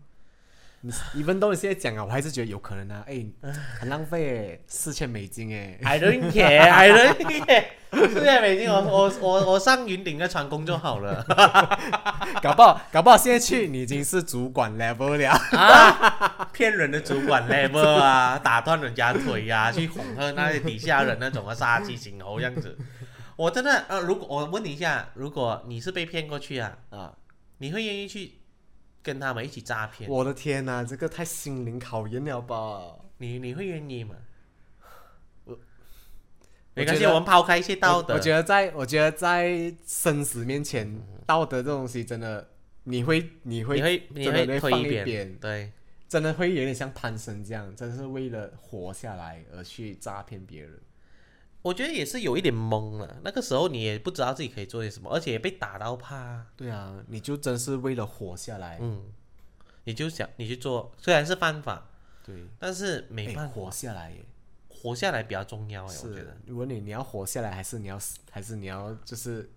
[0.84, 3.24] 你一分钟你现在讲啊，我还是觉得有可能啊，哎，
[3.80, 7.66] 很浪费哎，四千美金哎，I don't care, I don't care。
[8.10, 11.24] 四千美金，我我我我上云顶的船工就好了
[12.42, 16.50] 搞不好搞不好现在去你已经是主管 level 了，啊！
[16.54, 22.76] 骗人的主管 level 啊，打断人家腿呀、去恐吓那些底下人那种啊，杀鸡儆猴这样子。
[23.36, 27.14] 我真的呃，如果我问你一下，如果你是被骗过去啊，啊，
[27.58, 28.32] 你会愿意去
[29.04, 30.10] 跟他们一起诈骗？
[30.10, 32.96] 我的天哪，这个太心灵考验了吧？
[33.18, 34.16] 你你会愿意吗？
[35.46, 35.58] 我
[36.74, 38.14] 没关系，我觉得我们抛开一些道德。
[38.14, 42.50] 我我觉得在我觉得在生死面前，道德这东西真的，
[42.84, 45.72] 你会你会你会你真的会推放一边，边对，
[46.08, 50.80] 真的会有点像潘生这样，真的是为了活下来而去诈骗别人。
[51.62, 53.18] 我觉得也是有一点懵了。
[53.24, 58.80] 那个时候你也不知道自己可以做些什么，而且也被打到怕，对啊，你就真是为了活下来。
[58.82, 59.04] 嗯，
[59.84, 61.90] 你就想你去做，虽然是犯法，
[62.26, 64.26] 对，但是没哎办法，活下来耶。
[64.68, 69.48] 活下来比较重要哎，我觉得。，如果你你要活下来，还是你要死，还是你要就是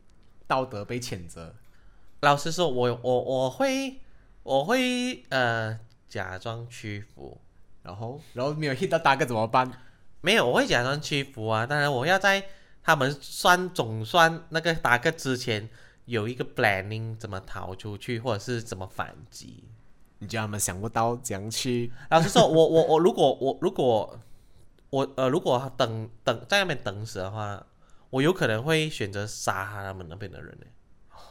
[0.46, 1.54] 道德被谴责？
[2.20, 4.00] 老实说，我我我会
[4.42, 7.40] 我会呃假装屈服，
[7.82, 9.70] 然后然后没有 hit 到大哥怎么办？
[10.24, 11.66] 没有，我会假装屈服啊。
[11.66, 12.42] 当然，我要在
[12.82, 15.68] 他们算总算那个打个之前
[16.06, 19.64] 有一个 planning 怎么逃出去，或者是怎么反击。
[20.20, 21.92] 你觉得他们想不到怎样去？
[22.08, 24.18] 老实说，我我我如果我如果
[24.88, 27.62] 我呃如果等等在那边等死的话，
[28.08, 30.66] 我有可能会选择杀他们那边的人呢。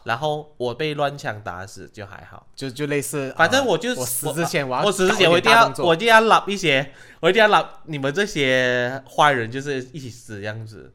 [0.04, 10.94] 然后我被乱枪打死就还好，就就类似，呃反正我就我死之前我要我死之前我一定要我一定要拉一些，我一定要拉你们这些坏人就是一起死这样子。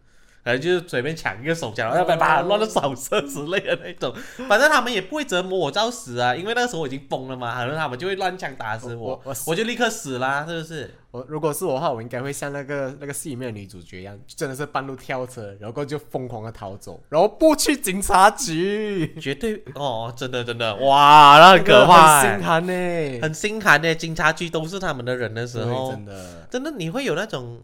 [0.49, 4.15] 可能就是随便抢一个手枪，然后把把乱了扫射之类的那种，
[4.49, 10.95] 反正他们也不会折磨我到死啊，因为那个时候我已经疯了嘛，可能他们就会乱枪打死我，我我我就立刻死啦，是不是？
[11.11, 23.21] 我如果是我的话，我应该会像那个那个戏里面的女主角一样，真的是半路跳车，然后就疯狂的逃走，然后不去警察局，绝对哦，真的真的，哇，那很可怕、很心寒呢。
[23.21, 23.95] 很心寒的。
[23.95, 27.61] 警察局都是他们的人的时候，真的，真的你会有那种，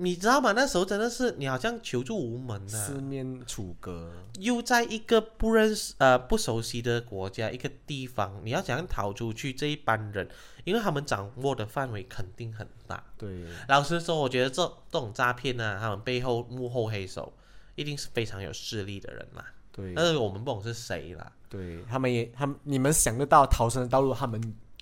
[0.00, 0.52] 你知道吗？
[0.52, 9.52] 那时候真的是你好像求助无门四啊，面楚歌，又在一个不认识呃不熟悉的国家一个地方，你要怎样逃出去？
[9.52, 10.26] 这一班人，
[10.64, 13.04] 因为他们掌握的范围肯定很大。
[13.18, 17.30] 对，老实说，我觉得这这种诈骗呢，他们背后幕后黑手
[17.74, 19.44] 一定是非常有势力的人啦。
[19.70, 21.30] 对，但是我们不懂是谁啦。
[21.50, 24.40] 对他们也，他们你们想得到逃生的道路，他们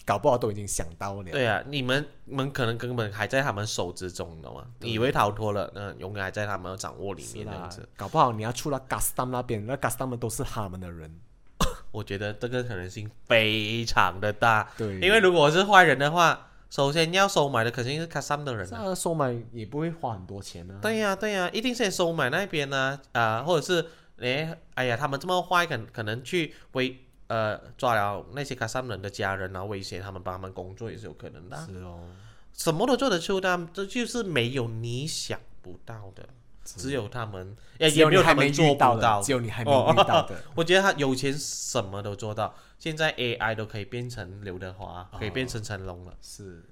[0.08, 1.30] 搞不好都已经想到了。
[1.30, 4.64] 对啊，你们你们可能根本还在他们手之中，你懂吗？
[4.80, 11.20] 对以为逃脱了，那永远还在他们掌握里面这样子。，搞不好你要出到 Gastam 那边，那 Gastam 们都是他们的人。
[11.92, 18.70] 我觉得这个可能性非常的大，对，因为如果我是坏人的话，首先要收买的肯定是卡桑的人啊。
[18.70, 20.80] 这样收买也不会花很多钱呢、啊。
[20.80, 23.86] 对呀、对呀、一定是先收买那边呢、啊，或者是
[24.18, 26.96] 诶，哎呀，他们这么坏，可可能去威
[27.28, 32.00] 呃抓了那些卡萨人的家人，然后威胁他们帮他们工作也是有可能的啊，是哦，
[32.52, 36.28] 什么都做得出的，这就是没有你想不到的，
[36.64, 39.32] 只有他们，也只也没有他们做不到只。
[39.32, 40.42] 有你还没哦遇到的。
[40.54, 46.14] 我觉得他有钱什么都做到，现在 AI 都可以变成刘德华，可以变成成龙了。
[46.20, 46.64] 是，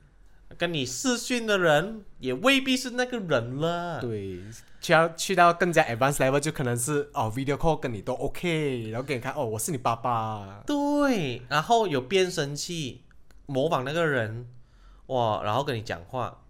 [0.56, 4.00] 跟你视讯的人也未必是那个人了。
[4.00, 4.40] 对，
[4.80, 10.62] 去到去到更加 advanced level，就可能是哦 video call 跟你都 OK，然后给你看哦，我是你爸爸。
[10.66, 13.04] 对，然后有变声器
[13.46, 14.48] 模仿那个人，
[15.06, 16.42] 哇，然后跟你讲话，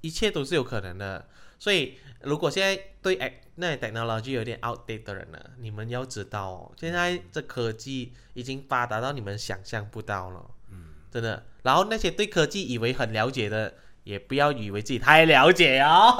[0.00, 1.26] 一切都是有可能的。
[1.58, 11.44] 所以，如果现在对哎那 technology 有点 outdate 的人呢，你们要知道哦，现在这科技已经发达到你们想象不到了，嗯，真的。
[11.68, 16.16] 然后那些对科技以为很了解的，也不要以为自己太了解哦，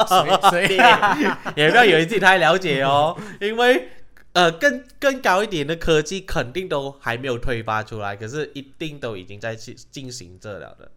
[0.51, 0.77] 所以
[1.57, 3.89] 也不要以为自己太了解哦，因为
[4.35, 10.91] 呃更更高一点的科技肯定都还没有推发出来，可是一定都已经在进进行着了的。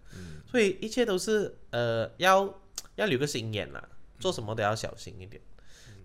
[0.52, 2.54] 所以一切都是呃要
[2.96, 3.82] 要留个心眼啦，
[4.20, 5.42] 做什么都要小心一点。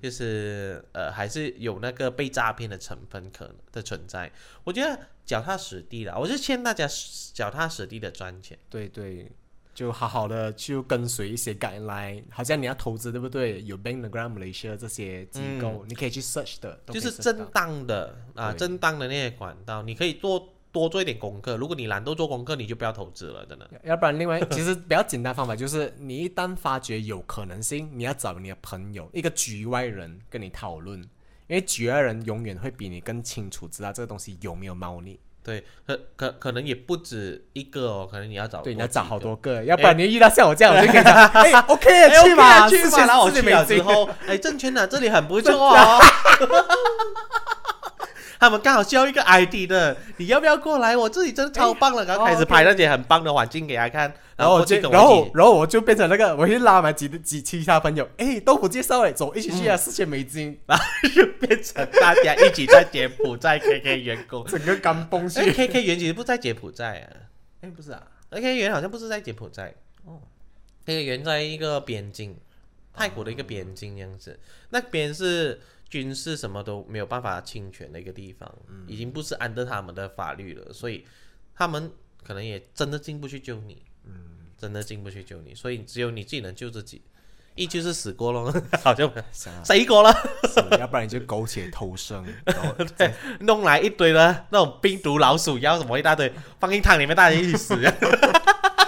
[0.06, 4.30] 就是呃，还是有那个被诈骗的成分可能的存在。
[4.62, 6.86] 我觉得脚踏实地啦，我是劝大家
[7.34, 8.56] 脚踏实地的赚钱。
[8.70, 9.28] 对对，
[9.74, 13.60] 就好好的去跟随一些 guideline，好像你要投资对不对？
[13.64, 21.56] 有 Bank Malaysia 这些机构，你可以去 search 的，就是正当的啊，对正当的那些管道，你可以做多做一点功课。
[21.56, 23.68] 如果你懒惰做功课，你就不要投资了，真的。
[23.84, 30.98] 要不然，另外其实比较简单方法就是，你一旦发觉有可能性，你要找你的朋友，一个局外人跟你讨论，
[31.46, 35.18] 因为局外人永远会比你更清楚知道这个东西有没有猫腻。
[35.42, 41.88] 对，可可可能也不止一个哦，可能你要找对，你要找好多个，要不然你遇到像我这样，我就跟你讲， 哎，OK，
[42.24, 46.00] 去嘛，去嘛，然后我去了之后，后， 哎，证券啊，这里很不错哦。
[48.38, 50.96] 他们刚好需要一个 ID 的，你要不要过来？
[50.96, 60.84] 我自己真的超棒了，然后开始拍那些很棒的环境给他看，然后然后然后我就变成那个，我去拉满几几其他朋友，哎，都不介绍哎，走，一起去啊，四千美金， 然后
[61.14, 64.44] 就变成大家一起在柬埔寨 KK 员工。
[64.46, 65.52] 整个干崩哎去。
[65.52, 67.32] ，KK 园其实不在柬埔寨啊。
[67.62, 69.74] 哎，不是啊，，KK 园好像不是在柬埔寨。
[70.04, 70.20] 哦
[70.84, 72.36] ，KK 园在一个边境，
[72.94, 74.38] 泰国的一个边境这样子，
[74.70, 78.52] 那边是军事什么都没有办法侵权的一个地方，
[78.86, 81.04] 已经不是安德他们的法律了，所以
[81.54, 81.90] 他们
[82.24, 84.12] 可能也真的进不去救你，嗯，
[84.58, 87.02] 真的进不去救你，所以只有你自己能救自己，
[87.54, 90.12] 一就是死过咯， 好像想啊，死过了。
[90.42, 92.74] 是要不然你就苟且偷生，然 后
[93.40, 97.74] 弄来一堆的那种病毒、老鼠药什么一大堆，放进汤里面，大家一起死。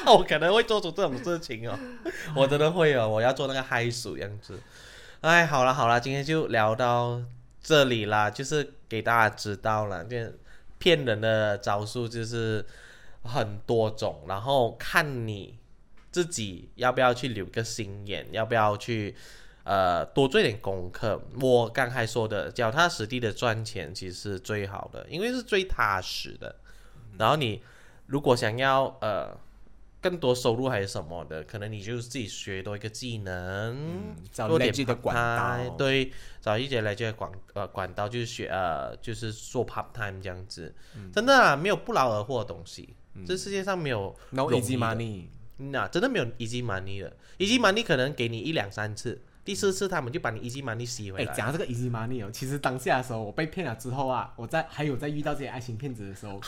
[0.06, 1.78] 我可能会做出这种事情哦，
[2.34, 4.58] 我真的会哦，我要做那个嗨鼠样子。
[5.20, 7.20] 哎，好了好了，今天就聊到
[7.60, 10.16] 这里啦，就是给大家知道了，就
[10.78, 12.64] 骗人的招数就是
[13.24, 15.58] 很多种，然后看你
[16.12, 19.16] 自己要不要去留个心眼，要不要去
[19.64, 21.20] 呃多做点功课。
[21.40, 26.54] 我刚才说的，脚踏实地的赚钱其实是最好的，因为是最踏实的。
[27.18, 27.60] 然后你
[28.06, 29.36] 如果想要呃
[30.00, 40.72] 更多收入还是什么的，可能你就自己学多一个技能，找多点 legit 的管道，对，找一些 legit 的管呃管道，就是学呃就是做 part time 这样子，
[41.12, 42.94] 真的啊，没有不劳而获的东西，
[43.26, 45.24] 这世界上没有 no easy money，
[45.56, 51.32] 那真的没有 easy money 的，easy money 可能给你一两三次，第四次他们就把你 easy money 吸回哎，来。
[51.32, 56.38] 讲到这个 easy money 哦，其实当下的时候，我被骗了之后啊，我在还有在遇到这些爱情骗子的时候，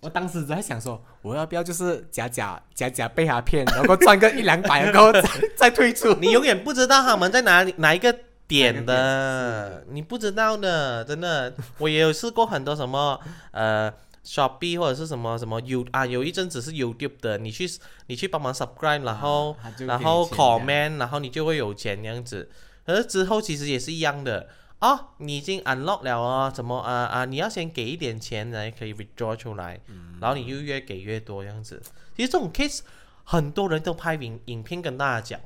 [0.00, 5.22] 我当时在想说，我要不要就是假假假假被他骗，然后赚个一两百，然后再
[5.56, 6.12] 再退出。
[6.20, 8.14] 你永远不知道他们在哪里哪一个
[8.46, 11.54] 点的，你不知道的，真的。
[11.78, 13.18] 我也有试过很多什么
[13.52, 13.90] 呃
[14.24, 17.68] Shopee 或者是什么什么 You 啊，有一阵子是 YouTube 的，你去
[18.06, 22.50] 你去帮忙 subscribe，然后、然后 comment，然后你就会有钱这样子。
[22.86, 24.48] 可是之后其实也是一样的。
[24.80, 27.24] 哦，你已经 unlock 了哦，怎么啊啊？
[27.24, 29.80] 你要先给一点钱才可以 withdraw 出来，
[30.20, 31.80] 然后你就越给越多这样子。
[32.14, 32.80] 其实这种 case
[33.22, 35.40] 很多人都拍影影片跟大家讲，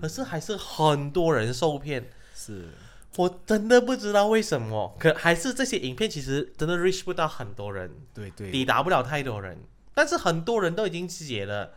[0.00, 2.08] 可是还是很多人受骗。
[2.32, 2.68] 是，
[3.16, 9.58] 我真的不知道为什么，可还是这些影片其实真的 reach 不到很多人，对对，抵达不了太多人。
[9.94, 11.72] 但是很多人都已经解了，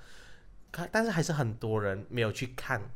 [0.71, 2.91] 看，但是还是很多人没有去看，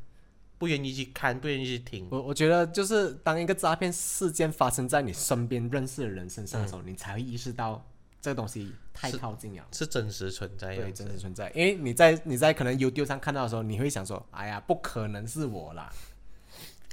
[0.57, 2.09] 不愿意去看，不愿意去听。
[2.11, 7.85] 我我觉得就是当一个诈骗事件发生在你身边认识的人身上的时候，你才会意识到
[8.21, 9.65] 这个东西太靠近了。
[9.71, 11.49] 是真实存在对，真实存在。
[11.55, 15.89] 因为你在你在可能 YouTube 上看到的时候，你会想说：“哎呀，不可能是我啦。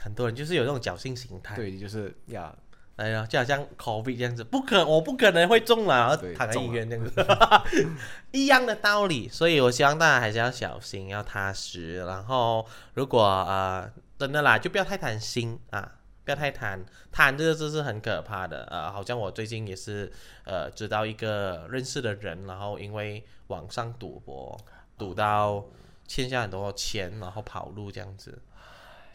[0.02, 2.52] 很多人就是有这种侥幸心”态，对，就是呀
[2.96, 7.26] 哎呀，就好像 COVID 这样子，不可，我不可能会中了，然后躺在医院这样子，
[8.32, 9.26] 一样的道理。
[9.26, 12.04] 所以我希望大家还是要小心，要踏实。
[12.04, 18.64] 然后，如果呃真的啦，就不要太贪心啊，不要太贪，贪这个字是很可怕的。
[18.70, 20.12] 呃，好像我最近也是
[20.44, 24.54] 呃知道一个认识的人，然后因为网上赌博，
[24.98, 25.64] 赌到
[26.06, 28.38] 欠下很多钱，然后跑路这样子。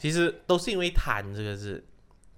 [0.05, 1.83] 其实都是因为贪这个字。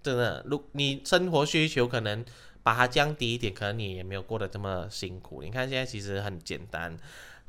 [0.02, 2.24] 真的，如你生活需求可能
[2.64, 5.44] 把它降低一点，可能你也没有过得这么辛苦。
[5.44, 6.96] 你看现在其实很简单，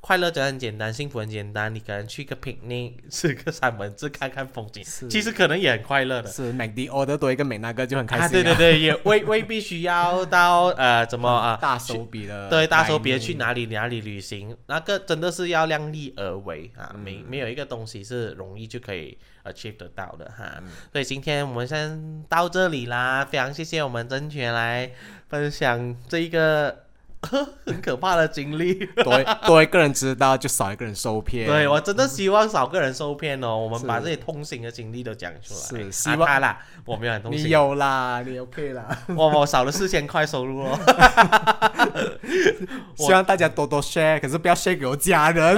[0.01, 1.73] 快乐真的很简单，幸福很简单。
[1.73, 6.29] 你可能去个 picnic，吃个三文治，看看风景，其实可能也很快乐的。
[6.29, 19.17] 是 MacD order 多一个美那个就很开心、啊，对对，对，也未未必需要到呃怎么啊、 大手笔的，对，大手别去哪里哪里旅行，那个真的是要量力而为啊，嗯没没有一个东西是容易就可以
[19.53, 20.55] achieve 得到的哈。
[20.61, 24.91] 嗯所以今天我们先到这里啦，非常谢谢我们甄权来
[25.29, 26.85] 分享这一个
[27.21, 28.75] 很可怕的经历。
[29.03, 31.47] 多多一个人知道就少一个人受骗。
[31.47, 35.83] 对我真的希望少个人受骗哦，我们把这些痛心的经历都讲出来。
[35.83, 38.87] 是希望啊啦，我没有很痛你心，有啦，你 OK 啦。
[39.17, 40.79] 我我少了四千块收入哦。
[42.97, 45.57] 希望大家多多 share，可是不要 share 给我家人。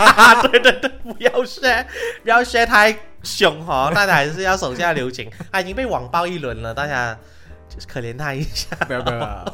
[0.50, 1.84] 对对对，不要 share，
[2.22, 5.30] 不要 share 太凶哈、大家还是要手下留情。
[5.50, 7.18] 他已经被网暴一轮了，大家
[7.72, 8.76] 就是可怜他一下。
[8.86, 9.44] 不要不要。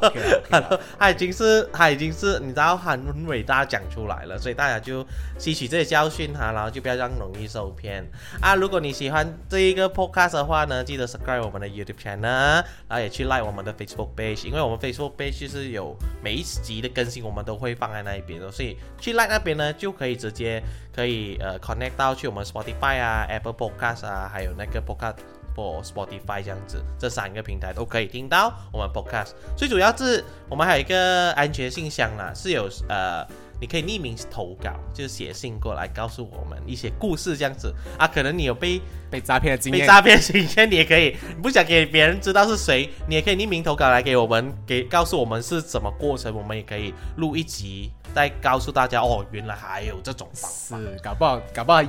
[0.99, 5.07] 他已经是他已经是你知道很伟大讲出来了，所以大家就
[5.39, 8.05] 吸取这些教训哈，然后就不要这样容易受骗
[8.41, 8.55] 啊。
[8.55, 20.63] 如果你喜欢这一个 podcast 的话呢，记得 subscribe 我们的 YouTube channel，然后也去 like 我们的 Facebook page，因为我们 Facebook page 就是有每一集的更新，我们都会放在那一边的，所以去 like 那边呢就可以直接
[20.95, 25.38] 可以呃 connect 到去我们 Spotify 啊、Apple Podcast 啊，还有那个 Podcast。
[25.59, 29.33] 或 Spotify 这样子，这三个平台都可以听到我们 Podcast。
[29.57, 33.27] 最主要是我们还有一个安全信箱啦，是有呃，
[33.61, 38.07] 你可以匿名投稿，就是写信过来告诉我们一些故事这样子啊。
[38.07, 38.81] 可能你有被
[39.11, 50.79] 被诈骗的经验，被诈骗经验，你也可以，你不想给别人知道是谁，你也可以匿名投稿来给我们，给告诉我们是怎么过程，我们也可以录一集，再告诉大家哦，原来还有这种方法。
[50.79, 51.83] 是搞不好搞不好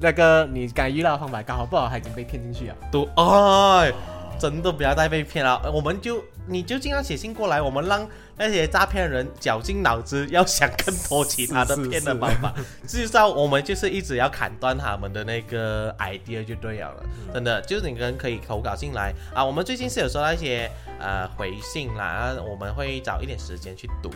[0.00, 2.76] 那个你刚遇到的方法，搞不好他已经被骗进去了。
[2.90, 3.92] 都哎，
[4.38, 5.70] 真的不要再被骗了。
[5.72, 12.54] 我们就你就尽量写信过来，我们让那些诈骗人绞尽脑汁，要想更多其他的 骗的方法。
[12.86, 17.02] 至少我们就是一直要砍断他们的那个 idea 就对了了。
[17.34, 19.44] 真的，就是你们可以投稿进来啊。
[19.44, 24.10] 我们最近是有收到一些呃回信啦，我们会找一点时间去读。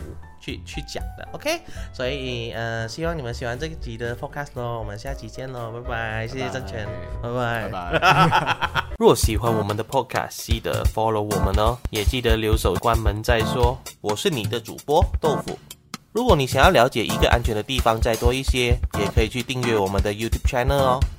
[0.45, 1.59] 去去讲的，OK，
[1.91, 6.87] 所以呃，希望你们喜欢这一集的 Podcast 咯，我们下期见喽，拜拜，谢谢郑权，
[7.23, 7.67] 拜拜。
[7.67, 8.83] 拜拜。
[8.99, 13.75] 若喜欢我们的 Podcast，记得 follow 我们哦，也记得留守关门再说。
[14.01, 15.57] 我是你的主播豆腐。
[16.13, 20.99] 如果你想要了解一个安全的地方再多一些，也可以去订阅我们的 YouTube channel 哦。